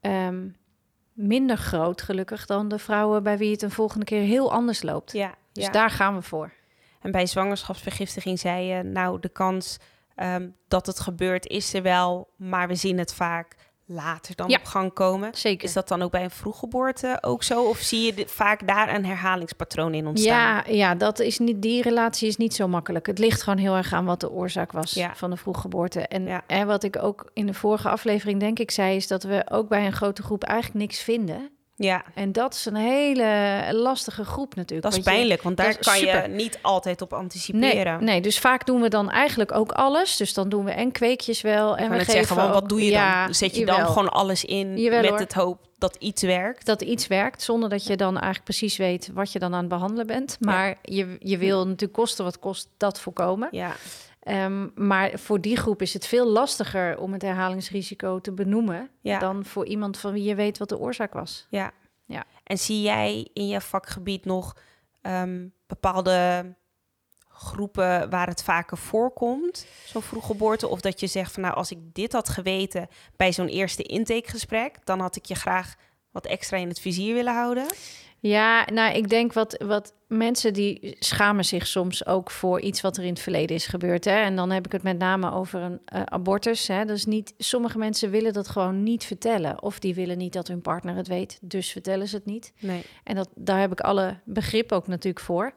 ehm, 0.00 0.46
minder 1.14 1.56
groot, 1.56 2.02
gelukkig, 2.02 2.46
dan 2.46 2.68
de 2.68 2.78
vrouwen 2.78 3.22
bij 3.22 3.38
wie 3.38 3.50
het 3.52 3.62
een 3.62 3.70
volgende 3.70 4.04
keer 4.04 4.22
heel 4.22 4.52
anders 4.52 4.82
loopt. 4.82 5.12
Ja, 5.12 5.34
Dus 5.52 5.64
ja. 5.64 5.70
daar 5.70 5.90
gaan 5.90 6.14
we 6.14 6.22
voor. 6.22 6.52
En 7.00 7.10
bij 7.10 7.26
zwangerschapsvergiftiging 7.26 8.38
zei 8.38 8.64
je, 8.64 8.82
nou, 8.82 9.20
de 9.20 9.28
kans 9.28 9.78
ehm, 10.14 10.48
dat 10.68 10.86
het 10.86 11.00
gebeurt 11.00 11.46
is 11.46 11.74
er 11.74 11.82
wel, 11.82 12.28
maar 12.36 12.68
we 12.68 12.74
zien 12.74 12.98
het 12.98 13.14
vaak 13.14 13.56
later 13.86 14.36
dan 14.36 14.48
Ja. 14.48 14.56
op 14.58 14.64
gang 14.64 14.92
komen. 14.92 15.30
Zeker. 15.34 15.64
Is 15.64 15.72
dat 15.72 15.88
dan 15.88 16.02
ook 16.02 16.10
bij 16.10 16.24
een 16.24 16.30
vroeggeboorte 16.30 17.18
ook 17.20 17.42
zo? 17.42 17.62
Of 17.62 17.78
zie 17.78 18.00
je 18.06 18.14
de- 18.14 18.24
vaak 18.28 18.66
daar 18.66 18.94
een 18.94 19.04
herhalingspatroon 19.06 19.94
in 19.94 20.06
ontstaan? 20.06 20.62
Ja, 20.66 20.72
ja 20.74 20.94
dat 20.94 21.18
is 21.18 21.38
niet, 21.38 21.62
die 21.62 21.82
relatie 21.82 22.28
is 22.28 22.36
niet 22.36 22.54
zo 22.54 22.68
makkelijk. 22.68 23.06
Het 23.06 23.18
ligt 23.18 23.42
gewoon 23.42 23.58
heel 23.58 23.76
erg 23.76 23.92
aan 23.92 24.04
wat 24.04 24.20
de 24.20 24.30
oorzaak 24.30 24.72
was 24.72 24.92
Ja. 24.92 25.14
van 25.14 25.30
de 25.30 25.36
vroeggeboorte. 25.36 26.00
En, 26.00 26.42
en 26.46 26.66
wat 26.66 26.82
ik 26.82 27.02
ook 27.02 27.30
in 27.32 27.46
de 27.46 27.54
vorige 27.54 27.88
aflevering 27.88 28.40
denk 28.40 28.58
ik 28.58 28.70
zei... 28.70 28.96
is 28.96 29.06
dat 29.06 29.22
we 29.22 29.44
ook 29.50 29.68
bij 29.68 29.86
een 29.86 29.92
grote 29.92 30.22
groep 30.22 30.44
eigenlijk 30.44 30.78
niks 30.78 31.00
vinden. 31.00 31.50
Ja, 31.76 32.04
En 32.14 32.32
dat 32.32 32.54
is 32.54 32.64
een 32.64 32.74
hele 32.74 33.68
lastige 33.72 34.24
groep 34.24 34.54
natuurlijk. 34.54 34.90
dat 34.90 34.98
is 34.98 35.04
pijnlijk, 35.04 35.42
want 35.42 35.56
daar 35.56 35.78
kan 35.78 35.98
je 36.00 36.24
niet 36.28 36.58
altijd 36.62 37.02
op 37.02 37.12
anticiperen. 37.12 38.04
nee, 38.04 38.20
dus 38.20 38.38
vaak 38.38 38.66
doen 38.66 38.80
we 38.80 38.88
dan 38.88 39.10
eigenlijk 39.10 39.52
ook 39.52 39.72
alles. 39.72 40.16
Dus 40.16 40.34
dan 40.34 40.48
doen 40.48 40.64
we 40.64 40.70
en 40.70 40.92
kweekjes 40.92 41.40
wel. 41.40 41.76
En 41.76 41.90
we 41.90 41.98
geven 41.98 42.12
zeggen, 42.12 42.42
ook- 42.42 42.52
wat 42.52 42.68
doe 42.68 42.84
je 42.84 42.90
ja, 42.90 43.24
dan? 43.24 43.34
Zet 43.34 43.56
je 43.56 43.66
dan 43.66 43.86
gewoon 43.86 44.08
alles 44.08 44.44
in 44.44 44.76
Jawel, 44.78 45.00
met 45.00 45.10
hoor. 45.10 45.18
het 45.18 45.32
hoop 45.32 45.58
dat 45.78 45.96
iets 45.98 46.22
werkt? 46.22 46.66
dat 46.66 46.82
iets 46.82 47.06
werkt, 47.06 47.42
zonder 47.42 47.68
dat 47.68 47.86
je 47.86 47.96
dan 47.96 48.12
eigenlijk 48.14 48.44
precies 48.44 48.76
weet 48.76 49.10
wat 49.14 49.32
je 49.32 49.38
dan 49.38 49.52
aan 49.54 49.60
het 49.60 49.68
behandelen 49.68 50.06
bent. 50.06 50.36
Maar 50.40 50.76
je, 50.82 51.16
je 51.18 51.38
wil 51.38 51.64
natuurlijk 51.66 51.92
kosten 51.92 52.24
wat 52.24 52.38
kost 52.38 52.68
dat 52.76 53.00
voorkomen. 53.00 53.48
Ja, 53.50 53.72
Ehm, 54.24 54.68
maar 54.74 55.18
voor 55.18 55.40
die 55.40 55.56
groep 55.56 55.82
is 55.82 55.92
het 55.92 56.06
veel 56.06 56.26
lastiger 56.26 56.98
om 56.98 57.12
het 57.12 57.22
herhalingsrisico 57.22 58.20
te 58.20 58.32
benoemen 58.32 58.90
ja, 59.00 59.18
dan 59.18 59.44
voor 59.44 59.66
iemand 59.66 59.98
van 59.98 60.12
wie 60.12 60.22
je 60.22 60.34
weet 60.34 60.58
wat 60.58 60.68
de 60.68 60.78
oorzaak 60.78 61.12
was. 61.12 61.46
ja. 61.50 61.72
Ja. 62.06 62.24
En 62.44 62.58
zie 62.58 62.82
jij 62.82 63.28
in 63.32 63.48
je 63.48 63.60
vakgebied 63.60 64.24
nog 64.24 64.56
ehm, 65.02 65.48
bepaalde 65.66 66.54
groepen 67.28 68.10
waar 68.10 68.26
het 68.26 68.42
vaker 68.42 68.78
voorkomt, 68.78 69.66
zo'n 69.84 70.02
vroeggeboorte? 70.02 70.68
Of 70.68 70.80
dat 70.80 71.00
je 71.00 71.06
zegt 71.06 71.32
van 71.32 71.42
nou, 71.42 71.54
als 71.54 71.70
ik 71.70 71.78
dit 71.94 72.12
had 72.12 72.28
geweten 72.28 72.88
bij 73.16 73.32
zo'n 73.32 73.48
eerste 73.48 73.82
intakegesprek, 73.82 74.76
dan 74.84 75.00
had 75.00 75.16
ik 75.16 75.24
je 75.24 75.34
graag 75.34 75.74
wat 76.10 76.26
extra 76.26 76.56
in 76.56 76.68
het 76.68 76.80
vizier 76.80 77.14
willen 77.14 77.34
houden. 77.34 77.66
Ja, 78.28 78.66
nou, 78.72 78.94
ik 78.94 79.08
denk 79.08 79.32
wat, 79.32 79.62
wat 79.66 79.94
mensen 80.06 80.52
die 80.52 80.96
schamen 80.98 81.44
zich 81.44 81.66
soms 81.66 82.06
ook 82.06 82.30
voor 82.30 82.60
iets 82.60 82.80
wat 82.80 82.96
er 82.96 83.02
in 83.02 83.08
het 83.08 83.20
verleden 83.20 83.56
is 83.56 83.66
gebeurd. 83.66 84.04
Hè? 84.04 84.16
En 84.16 84.36
dan 84.36 84.50
heb 84.50 84.66
ik 84.66 84.72
het 84.72 84.82
met 84.82 84.98
name 84.98 85.32
over 85.32 85.60
een 85.60 85.80
eh, 85.84 86.02
abortus. 86.02 86.66
Hè? 86.66 86.84
Dat 86.84 86.96
is 86.96 87.04
niet, 87.04 87.34
sommige 87.38 87.78
mensen 87.78 88.10
willen 88.10 88.32
dat 88.32 88.48
gewoon 88.48 88.82
niet 88.82 89.04
vertellen. 89.04 89.62
Of 89.62 89.78
die 89.78 89.94
willen 89.94 90.18
niet 90.18 90.32
dat 90.32 90.48
hun 90.48 90.60
partner 90.60 90.96
het 90.96 91.08
weet, 91.08 91.38
dus 91.40 91.70
vertellen 91.72 92.08
ze 92.08 92.16
het 92.16 92.26
niet. 92.26 92.52
Nee. 92.60 92.82
En 93.02 93.14
dat, 93.14 93.28
daar 93.34 93.60
heb 93.60 93.72
ik 93.72 93.80
alle 93.80 94.16
begrip 94.24 94.72
ook 94.72 94.86
natuurlijk 94.86 95.24
voor. 95.24 95.52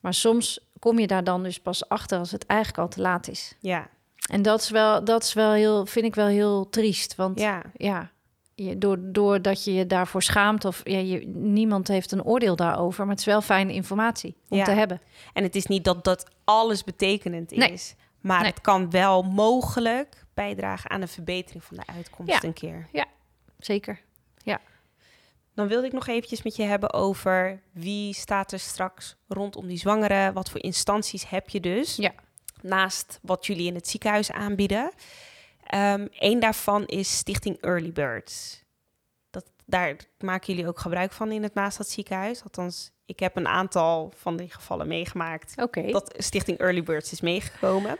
Maar 0.00 0.14
soms 0.14 0.68
kom 0.78 0.98
je 0.98 1.06
daar 1.06 1.24
dan 1.24 1.42
dus 1.42 1.60
pas 1.60 1.88
achter 1.88 2.18
als 2.18 2.32
het 2.32 2.46
eigenlijk 2.46 2.80
al 2.80 2.88
te 2.88 3.00
laat 3.00 3.28
is. 3.28 3.54
Ja, 3.60 3.88
En 4.30 4.42
dat 4.42 4.60
is 4.60 4.70
wel, 4.70 5.04
dat 5.04 5.22
is 5.22 5.32
wel 5.32 5.52
heel, 5.52 5.86
vind 5.86 6.04
ik 6.04 6.14
wel 6.14 6.26
heel 6.26 6.68
triest. 6.68 7.14
Want 7.14 7.40
ja, 7.40 7.62
ja, 7.76 8.10
je, 8.54 8.78
door, 8.78 8.98
doordat 9.00 9.64
je 9.64 9.72
je 9.74 9.86
daarvoor 9.86 10.22
schaamt 10.22 10.64
of 10.64 10.80
ja, 10.84 10.98
je, 10.98 11.26
niemand 11.26 11.88
heeft 11.88 12.12
een 12.12 12.24
oordeel 12.24 12.56
daarover, 12.56 13.00
maar 13.02 13.10
het 13.10 13.18
is 13.20 13.24
wel 13.26 13.40
fijne 13.40 13.72
informatie 13.72 14.36
om 14.48 14.58
Ja. 14.58 14.64
te 14.64 14.70
hebben. 14.70 15.00
en 15.32 15.42
het 15.42 15.54
is 15.56 15.66
niet 15.66 15.84
dat 15.84 16.04
dat 16.04 16.30
alles 16.44 16.84
betekenend 16.84 17.50
Nee. 17.50 17.72
is, 17.72 17.94
maar 18.20 18.40
Nee. 18.40 18.50
het 18.50 18.60
kan 18.60 18.90
wel 18.90 19.22
mogelijk 19.22 20.24
bijdragen 20.34 20.90
aan 20.90 21.00
een 21.02 21.08
verbetering 21.08 21.64
van 21.64 21.76
de 21.76 21.86
uitkomst 21.86 22.32
Ja. 22.32 22.42
een 22.44 22.52
keer. 22.52 22.88
Zeker. 23.58 24.00
Dan 25.54 25.68
wilde 25.68 25.86
ik 25.86 25.92
nog 25.92 26.06
eventjes 26.06 26.42
met 26.42 26.56
je 26.56 26.62
hebben 26.62 26.92
over 26.92 27.60
wie 27.72 28.14
staat 28.14 28.52
er 28.52 28.58
straks 28.58 29.16
rondom 29.28 29.66
die 29.66 29.78
zwangere. 29.78 30.32
Wat 30.32 30.50
voor 30.50 30.62
instanties 30.62 31.28
heb 31.28 31.48
je 31.48 31.60
dus? 31.60 31.96
Ja. 31.96 32.12
Naast 32.62 33.18
wat 33.22 33.46
jullie 33.46 33.66
in 33.66 33.74
het 33.74 33.88
ziekenhuis 33.88 34.30
aanbieden. 34.32 34.90
Eén 36.10 36.40
daarvan 36.40 36.86
is 36.86 37.16
Stichting 37.16 37.60
Early 37.60 37.92
Birds. 37.92 38.64
Dat, 39.30 39.44
daar 39.66 39.96
maken 40.18 40.54
jullie 40.54 40.68
ook 40.68 40.78
gebruik 40.78 41.12
van 41.12 41.32
in 41.32 41.42
het 41.42 41.54
Maastad 41.54 41.88
ziekenhuis. 41.88 42.42
Althans, 42.42 42.90
ik 43.06 43.20
heb 43.20 43.36
een 43.36 43.48
aantal 43.48 44.12
van 44.16 44.36
die 44.36 44.50
gevallen 44.52 44.88
meegemaakt. 44.88 45.52
Oké. 45.56 45.90
Dat 45.90 46.14
Stichting 46.18 46.58
Early 46.58 46.82
Birds 46.82 47.12
is 47.12 47.20
meegekomen. 47.20 47.96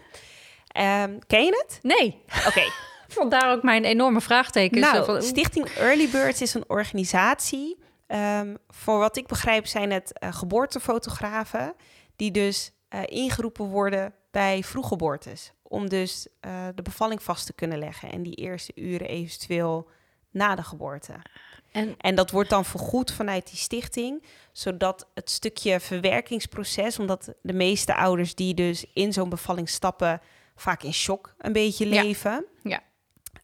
Ehm, 0.66 1.18
ken 1.26 1.44
je 1.44 1.64
het? 1.66 1.78
Nee, 1.82 2.22
Oké. 2.46 2.62
vandaar 3.08 3.52
ook 3.52 3.62
mijn 3.62 3.84
enorme 3.84 4.20
vraagteken. 4.20 4.80
Nou, 4.80 5.04
van. 5.04 5.22
Stichting 5.22 5.66
Early 5.68 6.08
Birds 6.10 6.42
is 6.42 6.54
een 6.54 6.64
organisatie. 6.66 7.78
ehm, 8.06 8.54
voor 8.68 8.98
wat 8.98 9.16
ik 9.16 9.26
begrijp 9.26 9.66
zijn 9.66 9.90
het 9.90 10.18
eh, 10.18 10.32
geboortefotografen... 10.32 11.74
die 12.16 12.30
dus 12.30 12.72
eh, 12.88 13.00
ingeroepen 13.04 13.64
worden 13.64 14.14
bij 14.30 14.62
vroeggeboortes. 14.62 15.52
Om 15.74 15.88
dus 15.88 16.26
eh, 16.40 16.68
de 16.74 16.82
bevalling 16.82 17.22
vast 17.22 17.46
te 17.46 17.52
kunnen 17.52 17.78
leggen... 17.78 18.10
en 18.10 18.22
die 18.22 18.34
eerste 18.34 18.72
uren 18.74 19.08
eventueel 19.08 19.88
na 20.30 20.54
de 20.54 20.62
geboorte. 20.62 21.12
En 21.72 21.94
En 21.98 22.14
dat 22.14 22.30
wordt 22.30 22.50
dan 22.50 22.64
vergoed 22.64 23.12
vanuit 23.12 23.46
die 23.46 23.58
stichting... 23.58 24.24
zodat 24.52 25.08
het 25.14 25.30
stukje 25.30 25.80
verwerkingsproces... 25.80 26.98
omdat 26.98 27.34
de 27.42 27.52
meeste 27.52 27.94
ouders 27.94 28.34
die 28.34 28.54
dus 28.54 28.86
in 28.92 29.12
zo'n 29.12 29.28
bevalling 29.28 29.68
stappen... 29.68 30.20
vaak 30.56 30.82
in 30.82 30.94
shock 30.94 31.34
een 31.38 31.52
beetje 31.52 31.86
leven... 31.86 32.44
Ja. 32.62 32.82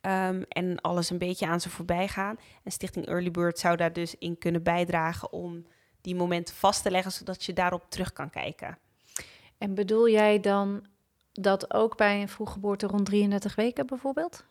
Ehm, 0.00 0.42
en 0.48 0.80
alles 0.80 1.10
een 1.10 1.18
beetje 1.18 1.46
aan 1.46 1.60
ze 1.60 1.70
voorbij 1.70 2.08
gaan. 2.08 2.36
En 2.62 2.72
Stichting 2.72 3.06
Early 3.06 3.30
Bird 3.30 3.58
zou 3.58 3.76
daar 3.76 3.92
dus 3.92 4.14
in 4.18 4.38
kunnen 4.38 4.62
bijdragen 4.62 5.32
om 5.32 5.66
die 6.00 6.14
momenten 6.14 6.54
vast 6.54 6.82
te 6.82 6.90
leggen, 6.90 7.12
zodat 7.12 7.44
je 7.44 7.52
daarop 7.52 7.84
terug 7.88 8.12
kan 8.12 8.30
kijken. 8.30 8.78
En 9.58 9.74
bedoel 9.74 10.08
jij 10.08 10.40
dan 10.40 10.86
dat 11.40 11.74
ook 11.74 11.96
bij 11.96 12.20
een 12.20 12.28
vroeggeboorte 12.28 12.86
rond 12.86 13.06
33 13.06 13.54
weken 13.54 13.86
bijvoorbeeld? 13.86 14.44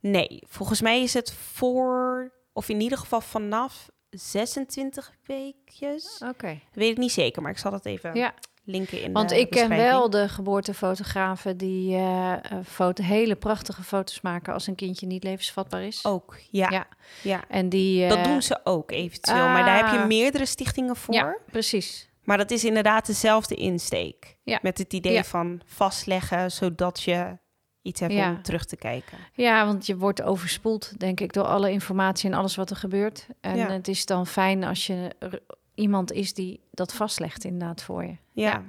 Nee, 0.00 0.42
volgens 0.46 0.80
mij 0.80 1.02
is 1.02 1.14
het 1.14 1.32
voor, 1.32 2.32
of 2.52 2.68
in 2.68 2.80
ieder 2.80 2.98
geval 2.98 3.20
vanaf 3.20 3.90
26 4.10 5.12
weekjes. 5.24 6.22
Oké. 6.28 6.60
Weet 6.72 6.90
ik 6.90 6.98
niet 6.98 7.12
zeker, 7.12 7.42
maar 7.42 7.50
ik 7.50 7.58
zal 7.58 7.70
dat 7.70 7.86
even 7.86 8.14
Ja, 8.14 8.34
linken 8.64 9.02
in 9.02 9.12
want 9.12 9.28
de 9.28 9.40
ik 9.40 9.50
ken 9.50 9.68
wel 9.68 10.10
de 10.10 10.28
geboortefotografen 10.28 11.56
die 11.56 11.96
eh, 11.96 12.32
foto, 12.64 13.02
hele 13.02 13.36
prachtige 13.36 13.82
foto's 13.82 14.20
maken 14.20 14.52
als 14.52 14.66
een 14.66 14.74
kindje 14.74 15.06
niet 15.06 15.24
levensvatbaar 15.24 15.82
is. 15.82 16.04
Ook, 16.04 16.36
ja. 16.50 16.70
Ja. 16.70 16.86
ja. 17.22 17.44
En 17.48 17.68
die. 17.68 18.08
Dat 18.08 18.18
eh, 18.18 18.24
doen 18.24 18.42
ze 18.42 18.60
ook 18.64 18.90
eventueel, 18.90 19.46
maar 19.46 19.64
daar 19.64 19.76
heb 19.76 19.94
je 19.94 20.00
ah. 20.00 20.06
meerdere 20.06 20.46
stichtingen 20.46 20.96
voor. 20.96 21.14
Ja, 21.14 21.36
precies. 21.50 22.08
Maar 22.24 22.36
dat 22.36 22.50
is 22.50 22.64
inderdaad 22.64 23.06
dezelfde 23.06 23.54
insteek. 23.54 24.36
Ja. 24.42 24.58
Met 24.62 24.78
het 24.78 24.92
idee 24.92 25.12
Ja. 25.12 25.24
van 25.24 25.60
vastleggen, 25.66 26.50
zodat 26.52 27.02
je 27.02 27.38
iets 27.82 28.00
hebt 28.00 28.12
Ja. 28.12 28.30
om 28.30 28.42
terug 28.42 28.64
te 28.64 28.76
kijken. 28.76 29.18
Ja, 29.32 29.66
want 29.66 29.86
je 29.86 29.96
wordt 29.96 30.22
overspoeld, 30.22 30.98
denk 31.00 31.20
ik, 31.20 31.32
door 31.32 31.44
alle 31.44 31.70
informatie 31.70 32.30
en 32.30 32.36
alles 32.36 32.56
wat 32.56 32.70
er 32.70 32.76
gebeurt. 32.76 33.26
En 33.40 33.58
het 33.70 33.88
is 33.88 34.06
dan 34.06 34.26
fijn 34.26 34.64
als 34.64 34.86
je 34.86 35.10
iemand 35.74 36.12
is 36.12 36.34
die 36.34 36.60
dat 36.70 36.92
vastlegt, 36.92 37.44
inderdaad, 37.44 37.82
voor 37.82 38.04
je. 38.04 38.16
Ja. 38.32 38.62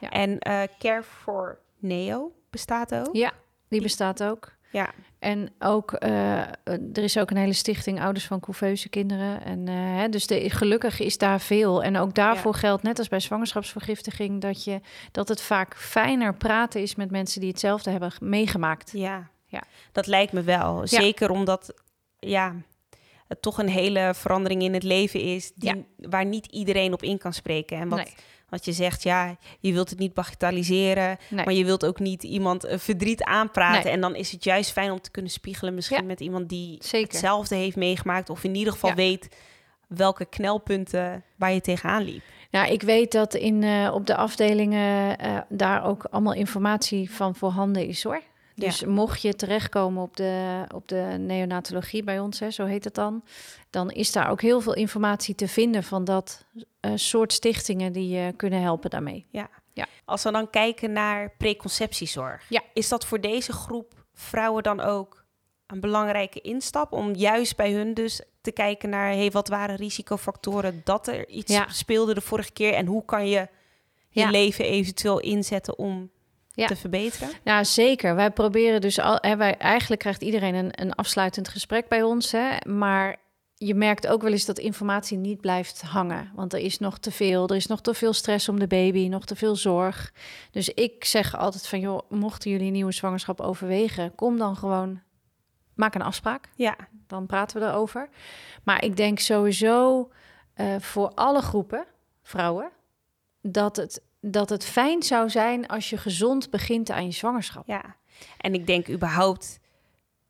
En 0.00 0.38
eh, 0.38 0.62
Care 0.78 1.02
for 1.02 1.58
Neo 1.78 2.32
bestaat 2.50 2.94
ook. 2.94 3.08
Ja, 3.16 3.32
die 3.68 3.82
bestaat 3.82 4.22
ook. 4.22 4.52
Ja. 4.72 4.90
En 5.18 5.52
ook, 5.58 5.92
eh, 5.92 6.38
er 6.64 7.02
is 7.02 7.18
ook 7.18 7.30
een 7.30 7.36
hele 7.36 7.52
stichting 7.52 8.00
Ouders 8.00 8.26
van 8.26 8.40
Couveuse 8.40 8.88
Kinderen. 8.88 9.44
En, 9.44 9.68
eh, 9.68 9.74
hè, 9.76 10.08
dus 10.08 10.26
de, 10.26 10.50
gelukkig 10.50 11.00
is 11.00 11.18
daar 11.18 11.40
veel. 11.40 11.82
En 11.82 11.96
ook 11.96 12.14
daarvoor 12.14 12.54
geldt, 12.54 12.82
net 12.82 12.98
als 12.98 13.08
bij 13.08 13.20
zwangerschapsvergiftiging, 13.20 14.40
dat, 14.40 14.64
je, 14.64 14.80
dat 15.12 15.28
het 15.28 15.40
vaak 15.40 15.76
fijner 15.76 16.34
praten 16.34 16.80
is 16.80 16.94
met 16.94 17.10
mensen 17.10 17.40
die 17.40 17.50
hetzelfde 17.50 17.90
hebben 17.90 18.12
meegemaakt. 18.20 18.90
Ja. 18.92 19.30
Ja. 19.46 19.62
dat 19.92 20.06
lijkt 20.06 20.32
me 20.32 20.42
wel. 20.42 20.86
Zeker 20.86 21.30
omdat 21.30 21.74
ja, 22.18 22.54
het 23.28 23.42
toch 23.42 23.58
een 23.58 23.68
hele 23.68 24.12
verandering 24.14 24.62
in 24.62 24.74
het 24.74 24.82
leven 24.82 25.20
is 25.20 25.52
die, 25.54 25.86
waar 25.96 26.24
niet 26.24 26.46
iedereen 26.46 26.92
op 26.92 27.02
in 27.02 27.18
kan 27.18 27.32
spreken. 27.32 27.78
En 27.78 27.88
wat, 27.88 27.98
Nee. 27.98 28.14
Want 28.52 28.64
je 28.64 28.72
zegt, 28.72 29.02
ja, 29.02 29.36
je 29.60 29.72
wilt 29.72 29.90
het 29.90 29.98
niet 29.98 30.14
bagatelliseren, 30.14 31.18
Nee. 31.28 31.44
maar 31.44 31.54
je 31.54 31.64
wilt 31.64 31.84
ook 31.84 31.98
niet 31.98 32.22
iemand 32.22 32.64
een 32.66 32.78
verdriet 32.80 33.22
aanpraten. 33.22 33.84
Nee. 33.84 33.92
En 33.92 34.00
dan 34.00 34.14
is 34.14 34.32
het 34.32 34.44
juist 34.44 34.72
fijn 34.72 34.90
om 34.90 35.00
te 35.00 35.10
kunnen 35.10 35.30
spiegelen, 35.30 35.74
misschien 35.74 35.96
Ja. 36.00 36.04
met 36.04 36.20
iemand 36.20 36.48
die 36.48 36.76
Zeker. 36.80 37.08
hetzelfde 37.10 37.54
heeft 37.54 37.76
meegemaakt, 37.76 38.30
of 38.30 38.44
in 38.44 38.54
ieder 38.54 38.72
geval 38.72 38.90
Ja. 38.90 38.96
weet 38.96 39.28
welke 39.86 40.24
knelpunten 40.24 41.24
waar 41.36 41.52
je 41.52 41.60
tegenaan 41.60 42.02
liep. 42.02 42.22
Nou, 42.50 42.72
ik 42.72 42.82
weet 42.82 43.12
dat 43.12 43.34
in, 43.34 43.62
eh, 43.62 43.90
op 43.94 44.06
de 44.06 44.16
afdelingen 44.16 45.18
eh, 45.18 45.38
daar 45.48 45.84
ook 45.84 46.04
allemaal 46.10 46.34
informatie 46.34 47.10
van 47.10 47.34
voorhanden 47.34 47.86
is 47.86 48.02
hoor. 48.02 48.20
Dus 48.54 48.84
mocht 48.84 49.22
je 49.22 49.34
terechtkomen 49.34 50.02
op 50.02 50.16
de, 50.16 50.64
op 50.74 50.88
de 50.88 51.14
neonatologie 51.18 52.02
bij 52.04 52.18
ons, 52.18 52.40
hè, 52.40 52.50
zo 52.50 52.64
heet 52.64 52.84
het 52.84 52.94
dan, 52.94 53.24
dan 53.70 53.90
is 53.90 54.12
daar 54.12 54.30
ook 54.30 54.40
heel 54.42 54.60
veel 54.60 54.74
informatie 54.74 55.34
te 55.34 55.48
vinden 55.48 55.82
van 55.82 56.04
dat 56.04 56.44
eh, 56.80 56.92
soort 56.94 57.32
stichtingen 57.32 57.92
die 57.92 58.08
je 58.08 58.32
kunnen 58.36 58.60
helpen 58.62 58.90
daarmee. 58.90 59.26
Als 60.04 60.22
we 60.22 60.32
dan 60.32 60.50
kijken 60.50 60.92
naar 60.92 61.34
preconceptiezorg, 61.38 62.46
Ja. 62.48 62.62
is 62.74 62.88
dat 62.88 63.04
voor 63.06 63.20
deze 63.20 63.52
groep 63.52 64.04
vrouwen 64.14 64.62
dan 64.62 64.80
ook 64.80 65.24
een 65.66 65.80
belangrijke 65.80 66.40
instap 66.40 66.92
om 66.92 67.14
juist 67.14 67.56
bij 67.56 67.72
hun 67.72 67.94
dus 67.94 68.22
te 68.40 68.52
kijken 68.52 68.88
naar, 68.90 69.08
hey, 69.12 69.30
wat 69.30 69.48
waren 69.48 69.76
risicofactoren 69.76 70.80
dat 70.84 71.06
er 71.06 71.28
iets 71.28 71.52
Ja. 71.52 71.68
speelde 71.68 72.14
de 72.14 72.20
vorige 72.20 72.52
keer 72.52 72.74
en 72.74 72.86
hoe 72.86 73.04
kan 73.04 73.28
je 73.28 73.48
je 74.08 74.20
Ja. 74.20 74.30
leven 74.30 74.64
eventueel 74.64 75.20
inzetten 75.20 75.78
om 75.78 76.10
Ja. 76.54 76.66
te 76.66 76.76
verbeteren? 76.76 77.28
Ja, 77.44 77.64
zeker. 77.64 78.14
Wij 78.14 78.30
proberen 78.30 78.80
dus 78.80 79.00
al. 79.00 79.18
Hè, 79.20 79.36
wij, 79.36 79.56
eigenlijk 79.56 80.00
krijgt 80.00 80.22
iedereen 80.22 80.54
een, 80.54 80.70
een 80.80 80.92
afsluitend 80.92 81.48
gesprek 81.48 81.88
bij 81.88 82.02
ons. 82.02 82.32
Hè, 82.32 82.56
maar 82.66 83.16
je 83.54 83.74
merkt 83.74 84.06
ook 84.06 84.22
wel 84.22 84.32
eens 84.32 84.44
dat 84.44 84.58
informatie 84.58 85.18
niet 85.18 85.40
blijft 85.40 85.82
hangen. 85.82 86.30
Want 86.34 86.52
er 86.52 86.58
is 86.58 86.78
nog 86.78 86.98
te 86.98 87.10
veel. 87.10 87.48
Er 87.48 87.56
is 87.56 87.66
nog 87.66 87.80
te 87.80 87.94
veel 87.94 88.12
stress 88.12 88.48
om 88.48 88.58
de 88.58 88.66
baby, 88.66 89.08
nog 89.08 89.24
te 89.24 89.36
veel 89.36 89.56
zorg. 89.56 90.12
Dus 90.50 90.68
ik 90.68 91.04
zeg 91.04 91.36
altijd 91.36 91.66
van 91.66 91.80
joh, 91.80 92.10
mochten 92.10 92.50
jullie 92.50 92.66
een 92.66 92.72
nieuwe 92.72 92.92
zwangerschap 92.92 93.40
overwegen, 93.40 94.14
kom 94.14 94.38
dan 94.38 94.56
gewoon. 94.56 95.00
Maak 95.74 95.94
een 95.94 96.02
afspraak. 96.02 96.48
Ja, 96.56 96.76
Dan 97.06 97.26
praten 97.26 97.60
we 97.60 97.66
erover. 97.66 98.08
Maar 98.64 98.84
ik 98.84 98.96
denk 98.96 99.18
sowieso 99.18 100.10
eh, 100.54 100.76
voor 100.78 101.08
alle 101.14 101.40
groepen, 101.40 101.86
vrouwen, 102.22 102.70
dat 103.40 103.76
het, 103.76 104.02
dat 104.24 104.48
het 104.48 104.64
fijn 104.64 105.02
zou 105.02 105.30
zijn 105.30 105.66
als 105.66 105.90
je 105.90 105.96
gezond 105.96 106.50
begint 106.50 106.90
aan 106.90 107.04
je 107.04 107.12
zwangerschap. 107.12 107.66
ja. 107.66 107.82
En 108.38 108.54
ik 108.54 108.66
denk 108.66 108.88
überhaupt 108.88 109.60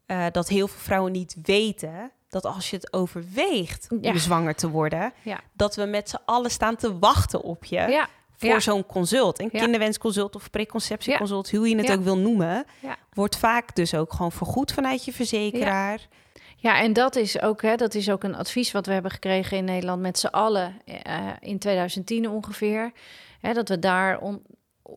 eh, 0.07 0.27
dat 0.33 0.49
heel 0.49 0.69
veel 0.69 0.81
vrouwen 0.81 1.13
niet 1.13 1.37
weten 1.43 2.11
dat 2.29 2.45
als 2.45 2.71
je 2.71 2.77
het 2.77 2.93
overweegt 2.93 3.87
Ja. 4.01 4.11
om 4.11 4.17
zwanger 4.19 4.55
te 4.55 4.69
worden, 4.71 5.13
Ja. 5.23 5.41
dat 5.53 5.77
we 5.77 5.85
met 5.85 6.09
z'n 6.09 6.19
allen 6.25 6.51
staan 6.51 6.77
te 6.77 6.99
wachten 6.99 7.43
op 7.43 7.65
je. 7.65 7.77
Ja, 7.77 8.09
voor 8.37 8.61
zo'n 8.61 8.87
consult. 8.87 9.41
Een 9.41 9.51
kinderwensconsult 9.51 10.35
of 10.35 10.51
preconceptieconsult, 10.51 11.51
hoe 11.51 11.69
je 11.69 11.77
het 11.77 11.93
ook 11.93 12.03
wil 12.05 12.19
noemen, 12.19 12.65
wordt 13.13 13.37
vaak 13.37 13.75
dus 13.75 13.95
ook 13.95 14.13
gewoon 14.13 14.33
vergoed 14.33 14.73
vanuit 14.73 15.05
je 15.05 15.13
verzekeraar. 15.13 16.07
Ja, 16.57 16.81
en 16.81 16.93
dat 16.93 17.17
is 17.17 17.41
ook, 17.41 17.63
hè, 17.63 17.77
dat 17.77 17.95
is 17.95 18.11
ook 18.11 18.23
een 18.25 18.35
advies 18.35 18.73
wat 18.73 18.87
we 18.87 18.93
hebben 18.93 19.11
gekregen 19.11 19.57
in 19.57 19.65
Nederland 19.65 20.01
met 20.03 20.19
z'n 20.19 20.27
allen 20.27 20.77
eh, 20.85 21.27
in 21.41 21.59
2010 21.59 22.29
ongeveer. 22.29 22.93
Hè, 23.43 23.53
dat 23.53 23.69
we 23.69 23.79
daar 23.79 24.19
on- 24.21 24.43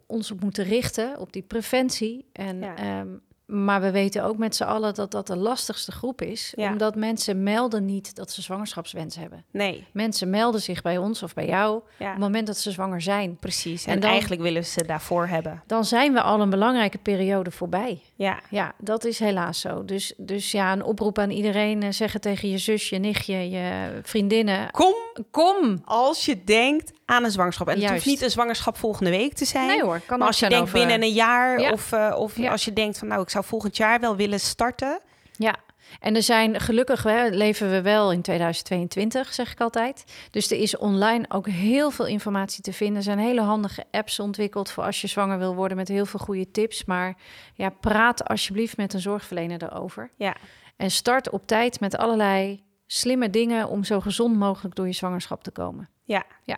ons 0.07 0.31
op 0.31 0.41
moeten 0.41 0.63
richten, 0.63 1.19
op 1.19 1.33
die 1.33 1.41
preventie. 1.43 2.25
En, 2.31 2.59
Ja. 2.59 2.75
ehm, 2.75 3.07
maar 3.45 3.81
we 3.81 3.91
weten 3.91 4.23
ook 4.23 4.37
met 4.37 4.55
z'n 4.55 4.63
allen 4.63 4.93
dat 4.93 5.11
dat 5.11 5.27
de 5.27 5.35
lastigste 5.35 5.91
groep 5.91 6.21
is. 6.21 6.53
Ja. 6.55 6.71
Omdat 6.71 6.95
mensen 6.95 7.43
melden 7.43 7.85
niet 7.85 8.15
dat 8.15 8.31
ze 8.31 8.41
zwangerschapswens 8.41 9.15
hebben. 9.15 9.45
Nee, 9.51 9.85
Mensen 9.93 10.29
melden 10.29 10.61
zich 10.61 10.81
bij 10.81 10.97
ons 10.97 11.23
of 11.23 11.33
bij 11.33 11.45
jou 11.47 11.75
op 11.75 11.83
het 11.97 12.17
moment 12.17 12.47
dat 12.47 12.57
ze 12.57 12.71
zwanger 12.71 13.01
zijn. 13.01 13.35
precies. 13.39 13.85
En, 13.85 13.93
En 13.93 13.99
dan- 13.99 14.09
eigenlijk 14.09 14.41
willen 14.41 14.65
ze 14.65 14.85
daarvoor 14.85 15.27
hebben. 15.27 15.63
Dan 15.67 15.85
zijn 15.85 16.13
we 16.13 16.21
al 16.21 16.41
een 16.41 16.49
belangrijke 16.49 16.97
periode 16.97 17.51
voorbij. 17.51 18.01
Ja, 18.15 18.39
Ja, 18.49 18.73
dat 18.79 19.03
is 19.05 19.19
helaas 19.19 19.59
zo. 19.59 19.85
Dus, 19.85 20.13
dus 20.17 20.51
ja, 20.51 20.71
een 20.71 20.83
oproep 20.83 21.17
aan 21.19 21.29
iedereen. 21.31 21.83
eh, 21.83 21.91
zeggen 21.91 22.21
tegen 22.21 22.49
je 22.49 22.57
zus, 22.57 22.89
je 22.89 22.97
nichtje, 22.97 23.49
je 23.49 23.99
vriendinnen. 24.03 24.71
kom 24.71 24.93
Kom! 25.31 25.81
als 25.85 26.25
je 26.25 26.43
denkt 26.43 26.91
aan 27.05 27.23
een 27.23 27.31
zwangerschap. 27.31 27.67
En 27.69 27.81
het 27.81 27.89
hoeft 27.91 28.05
niet 28.05 28.21
een 28.21 28.29
zwangerschap 28.29 28.77
volgende 28.77 29.09
week 29.09 29.33
te 29.33 29.45
zijn. 29.45 29.67
Nee 29.67 29.81
hoor, 29.83 29.99
kan 30.05 30.17
maar 30.19 30.27
als 30.27 30.39
je 30.39 30.49
denkt 30.49 30.63
over- 30.63 30.79
binnen 30.79 31.01
een 31.03 31.13
jaar 31.13 31.59
Ja. 31.59 31.71
of, 31.71 31.91
eh, 31.91 32.15
of 32.17 32.37
Ja. 32.37 32.51
als 32.51 32.65
je 32.65 32.73
denkt 32.73 32.97
van 32.97 33.07
nou, 33.07 33.21
ik 33.21 33.29
zou 33.29 33.45
volgend 33.45 33.77
jaar 33.77 33.99
wel 33.99 34.15
willen 34.15 34.39
starten. 34.39 34.99
Ja, 35.37 35.55
en 35.99 36.15
er 36.15 36.23
zijn 36.23 36.59
gelukkig 36.59 37.03
hè, 37.03 37.27
leven 37.29 37.69
we 37.71 37.81
wel 37.81 38.11
in 38.11 38.21
2022, 38.21 39.33
zeg 39.33 39.51
ik 39.51 39.59
altijd. 39.61 40.03
Dus 40.31 40.51
er 40.51 40.57
is 40.57 40.77
online 40.77 41.25
ook 41.29 41.47
heel 41.47 41.91
veel 41.91 42.05
informatie 42.05 42.61
te 42.63 42.73
vinden. 42.73 42.95
Er 42.97 43.03
zijn 43.03 43.19
hele 43.19 43.41
handige 43.41 43.83
apps 43.91 44.19
ontwikkeld 44.19 44.71
voor 44.71 44.83
als 44.83 45.01
je 45.01 45.07
zwanger 45.07 45.37
wil 45.37 45.55
worden 45.55 45.77
met 45.77 45.87
heel 45.87 46.05
veel 46.05 46.19
goede 46.19 46.51
tips. 46.51 46.85
Maar 46.85 47.15
ja, 47.53 47.69
praat 47.69 48.27
alsjeblieft 48.27 48.77
met 48.77 48.93
een 48.93 48.99
zorgverlener 48.99 49.63
erover. 49.63 50.11
Ja, 50.17 50.35
En 50.77 50.91
start 50.91 51.29
op 51.29 51.47
tijd 51.47 51.79
met 51.79 51.97
allerlei 51.97 52.63
slimme 52.87 53.29
dingen 53.29 53.67
om 53.69 53.83
zo 53.83 53.99
gezond 53.99 54.35
mogelijk 54.37 54.75
door 54.75 54.87
je 54.87 54.93
zwangerschap 54.93 55.43
te 55.43 55.51
komen. 55.51 55.89
ja. 56.03 56.23
Ja. 56.43 56.57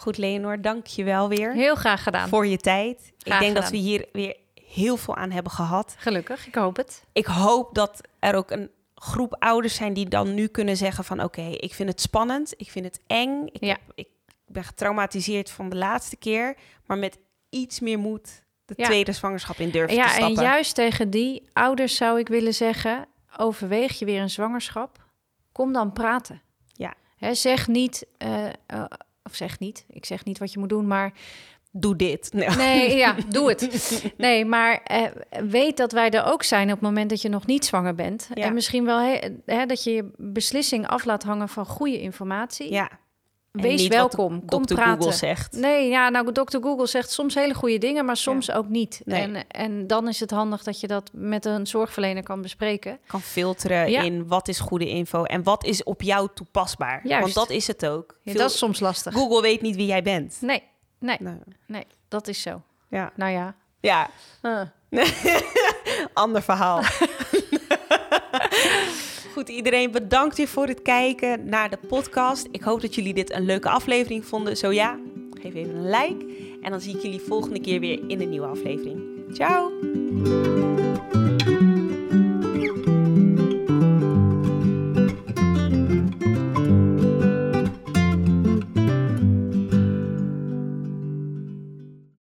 Goed, 0.00 0.16
Leonor, 0.18 0.60
dank 0.60 0.86
je 0.86 1.04
wel 1.04 1.28
weer 1.28 1.52
Heel 1.52 1.74
graag 1.74 2.02
gedaan. 2.02 2.28
voor 2.28 2.46
je 2.46 2.56
tijd. 2.56 3.12
ik 3.18 3.26
Graag 3.26 3.40
denk 3.40 3.54
dat 3.54 3.70
we 3.70 3.76
hier 3.76 4.06
weer 4.12 4.36
heel 4.64 4.96
veel 4.96 5.16
aan 5.16 5.30
hebben 5.30 5.52
gehad. 5.52 5.94
Gelukkig, 5.98 6.46
ik 6.46 6.54
hoop 6.54 6.76
het. 6.76 7.04
ik 7.12 7.26
hoop 7.26 7.74
dat 7.74 8.00
er 8.18 8.34
ook 8.34 8.50
een 8.50 8.70
groep 8.94 9.36
ouders 9.38 9.74
zijn 9.74 9.92
die 9.92 10.08
dan 10.08 10.34
nu 10.34 10.46
kunnen 10.46 10.76
zeggen 10.76 11.04
van 11.04 11.22
oké, 11.22 11.42
ik 11.42 11.74
vind 11.74 11.88
het 11.88 12.00
spannend, 12.00 12.54
ik 12.56 12.70
vind 12.70 12.84
het 12.84 13.00
eng, 13.06 13.46
ik, 13.46 13.64
Ja. 13.64 13.68
heb- 13.68 13.80
ik 13.94 14.08
ben 14.46 14.64
getraumatiseerd 14.64 15.50
van 15.50 15.68
de 15.68 15.76
laatste 15.76 16.16
keer, 16.16 16.56
maar 16.86 16.98
met 16.98 17.18
iets 17.50 17.80
meer 17.80 17.98
moed 17.98 18.42
de 18.64 18.74
Ja. 18.76 18.84
tweede 18.84 19.12
zwangerschap 19.12 19.56
in 19.56 19.70
durven 19.70 19.88
te 19.88 19.94
Ja, 19.94 20.04
en 20.06 20.10
stappen. 20.14 20.42
juist 20.42 20.74
tegen 20.74 21.10
die 21.10 21.48
ouders 21.52 21.96
zou 21.96 22.18
ik 22.18 22.28
willen 22.28 22.54
zeggen: 22.54 23.06
overweeg 23.36 23.98
je 23.98 24.04
weer 24.04 24.20
een 24.20 24.30
zwangerschap? 24.30 25.04
Kom 25.52 25.72
dan 25.72 25.92
praten. 25.92 26.42
Ja. 26.72 26.94
Zeg 27.32 27.66
niet, 27.68 28.06
eh, 28.18 28.46
eh, 28.46 28.84
of 29.22 29.34
zeg 29.34 29.58
niet, 29.58 29.84
ik 29.88 30.04
zeg 30.04 30.24
niet 30.24 30.38
wat 30.38 30.52
je 30.52 30.58
moet 30.58 30.68
doen, 30.68 30.86
maar 30.86 31.12
Doe 31.72 31.96
dit. 31.96 32.32
Nee. 32.32 32.48
nee, 32.66 32.96
ja, 32.96 33.16
doe 33.28 33.48
het. 33.48 34.02
Nee, 34.16 34.44
maar 34.44 34.80
eh, 34.84 35.06
weet 35.48 35.76
dat 35.76 35.92
wij 35.92 36.10
er 36.10 36.24
ook 36.24 36.42
zijn 36.42 36.66
op 36.66 36.70
het 36.70 36.80
moment 36.80 37.10
dat 37.10 37.22
je 37.22 37.28
nog 37.28 37.46
niet 37.46 37.64
zwanger 37.64 37.94
bent. 37.94 38.28
Ja. 38.34 38.44
En 38.44 38.54
misschien 38.54 38.84
wel 38.84 39.20
hè, 39.44 39.66
dat 39.66 39.84
je 39.84 39.90
je 39.90 40.10
beslissing 40.16 40.86
af 40.86 41.04
laat 41.04 41.22
hangen 41.22 41.48
van 41.48 41.66
goede 41.66 42.00
informatie. 42.00 42.72
Ja. 42.72 42.90
Wees 43.52 43.86
welkom. 43.86 44.44
Kom 44.44 44.66
Dr. 44.66 44.74
praten. 44.74 44.94
Google 44.96 45.12
zegt. 45.12 45.52
Nee, 45.52 45.88
ja, 45.88 46.08
nou, 46.08 46.32
dokter 46.32 46.62
Google 46.62 46.86
zegt 46.86 47.10
soms 47.10 47.34
hele 47.34 47.54
goede 47.54 47.78
dingen, 47.78 48.04
maar 48.04 48.16
soms 48.16 48.50
ook 48.50 48.68
niet. 48.68 49.00
Nee. 49.04 49.20
En, 49.22 49.46
en 49.48 49.86
dan 49.86 50.08
is 50.08 50.20
het 50.20 50.30
handig 50.30 50.62
dat 50.62 50.80
je 50.80 50.86
dat 50.86 51.10
met 51.12 51.44
een 51.44 51.66
zorgverlener 51.66 52.22
kan 52.22 52.42
bespreken. 52.42 52.98
Kan 53.06 53.20
filteren 53.20 53.90
Ja. 53.90 54.02
in 54.02 54.26
wat 54.28 54.48
is 54.48 54.58
goede 54.60 54.88
info 54.88 55.24
en 55.24 55.42
wat 55.42 55.64
is 55.64 55.82
op 55.82 56.02
jou 56.02 56.28
toepasbaar. 56.34 57.00
Juist. 57.06 57.22
Want 57.22 57.34
dat 57.48 57.50
is 57.56 57.66
het 57.66 57.86
ook. 57.86 58.18
Ja, 58.22 58.32
Veel- 58.32 58.40
dat 58.40 58.50
is 58.50 58.58
soms 58.58 58.80
lastig. 58.80 59.12
Google 59.14 59.40
weet 59.42 59.60
niet 59.60 59.76
wie 59.76 59.86
jij 59.86 60.02
bent. 60.02 60.36
Nee, 60.40 60.62
nee, 60.98 61.16
Nou, 61.20 61.36
nee, 61.66 61.86
dat 62.08 62.28
is 62.28 62.42
zo. 62.42 62.62
ja. 62.88 63.12
Nou 63.16 63.32
ja. 63.32 63.54
ja, 63.80 64.10
ander 66.12 66.42
verhaal. 66.42 66.82
Goed, 69.32 69.48
iedereen 69.48 69.90
bedankt 69.90 70.36
weer 70.36 70.48
voor 70.48 70.66
het 70.66 70.82
kijken 70.82 71.48
naar 71.48 71.70
de 71.70 71.78
podcast. 71.88 72.48
Ik 72.50 72.62
hoop 72.62 72.80
dat 72.80 72.94
jullie 72.94 73.14
dit 73.14 73.32
een 73.32 73.44
leuke 73.44 73.68
aflevering 73.68 74.24
vonden. 74.24 74.56
Zo 74.56 74.72
ja, 74.72 74.98
geef 75.42 75.54
even 75.54 75.74
een 75.74 75.90
like. 75.90 76.26
En 76.62 76.70
dan 76.70 76.80
zie 76.80 76.94
ik 76.96 77.02
jullie 77.02 77.20
volgende 77.20 77.60
keer 77.60 77.80
weer 77.80 78.00
in 78.08 78.20
een 78.20 78.30
nieuwe 78.30 78.46
aflevering. 78.46 79.02
Ciao! 79.32 80.79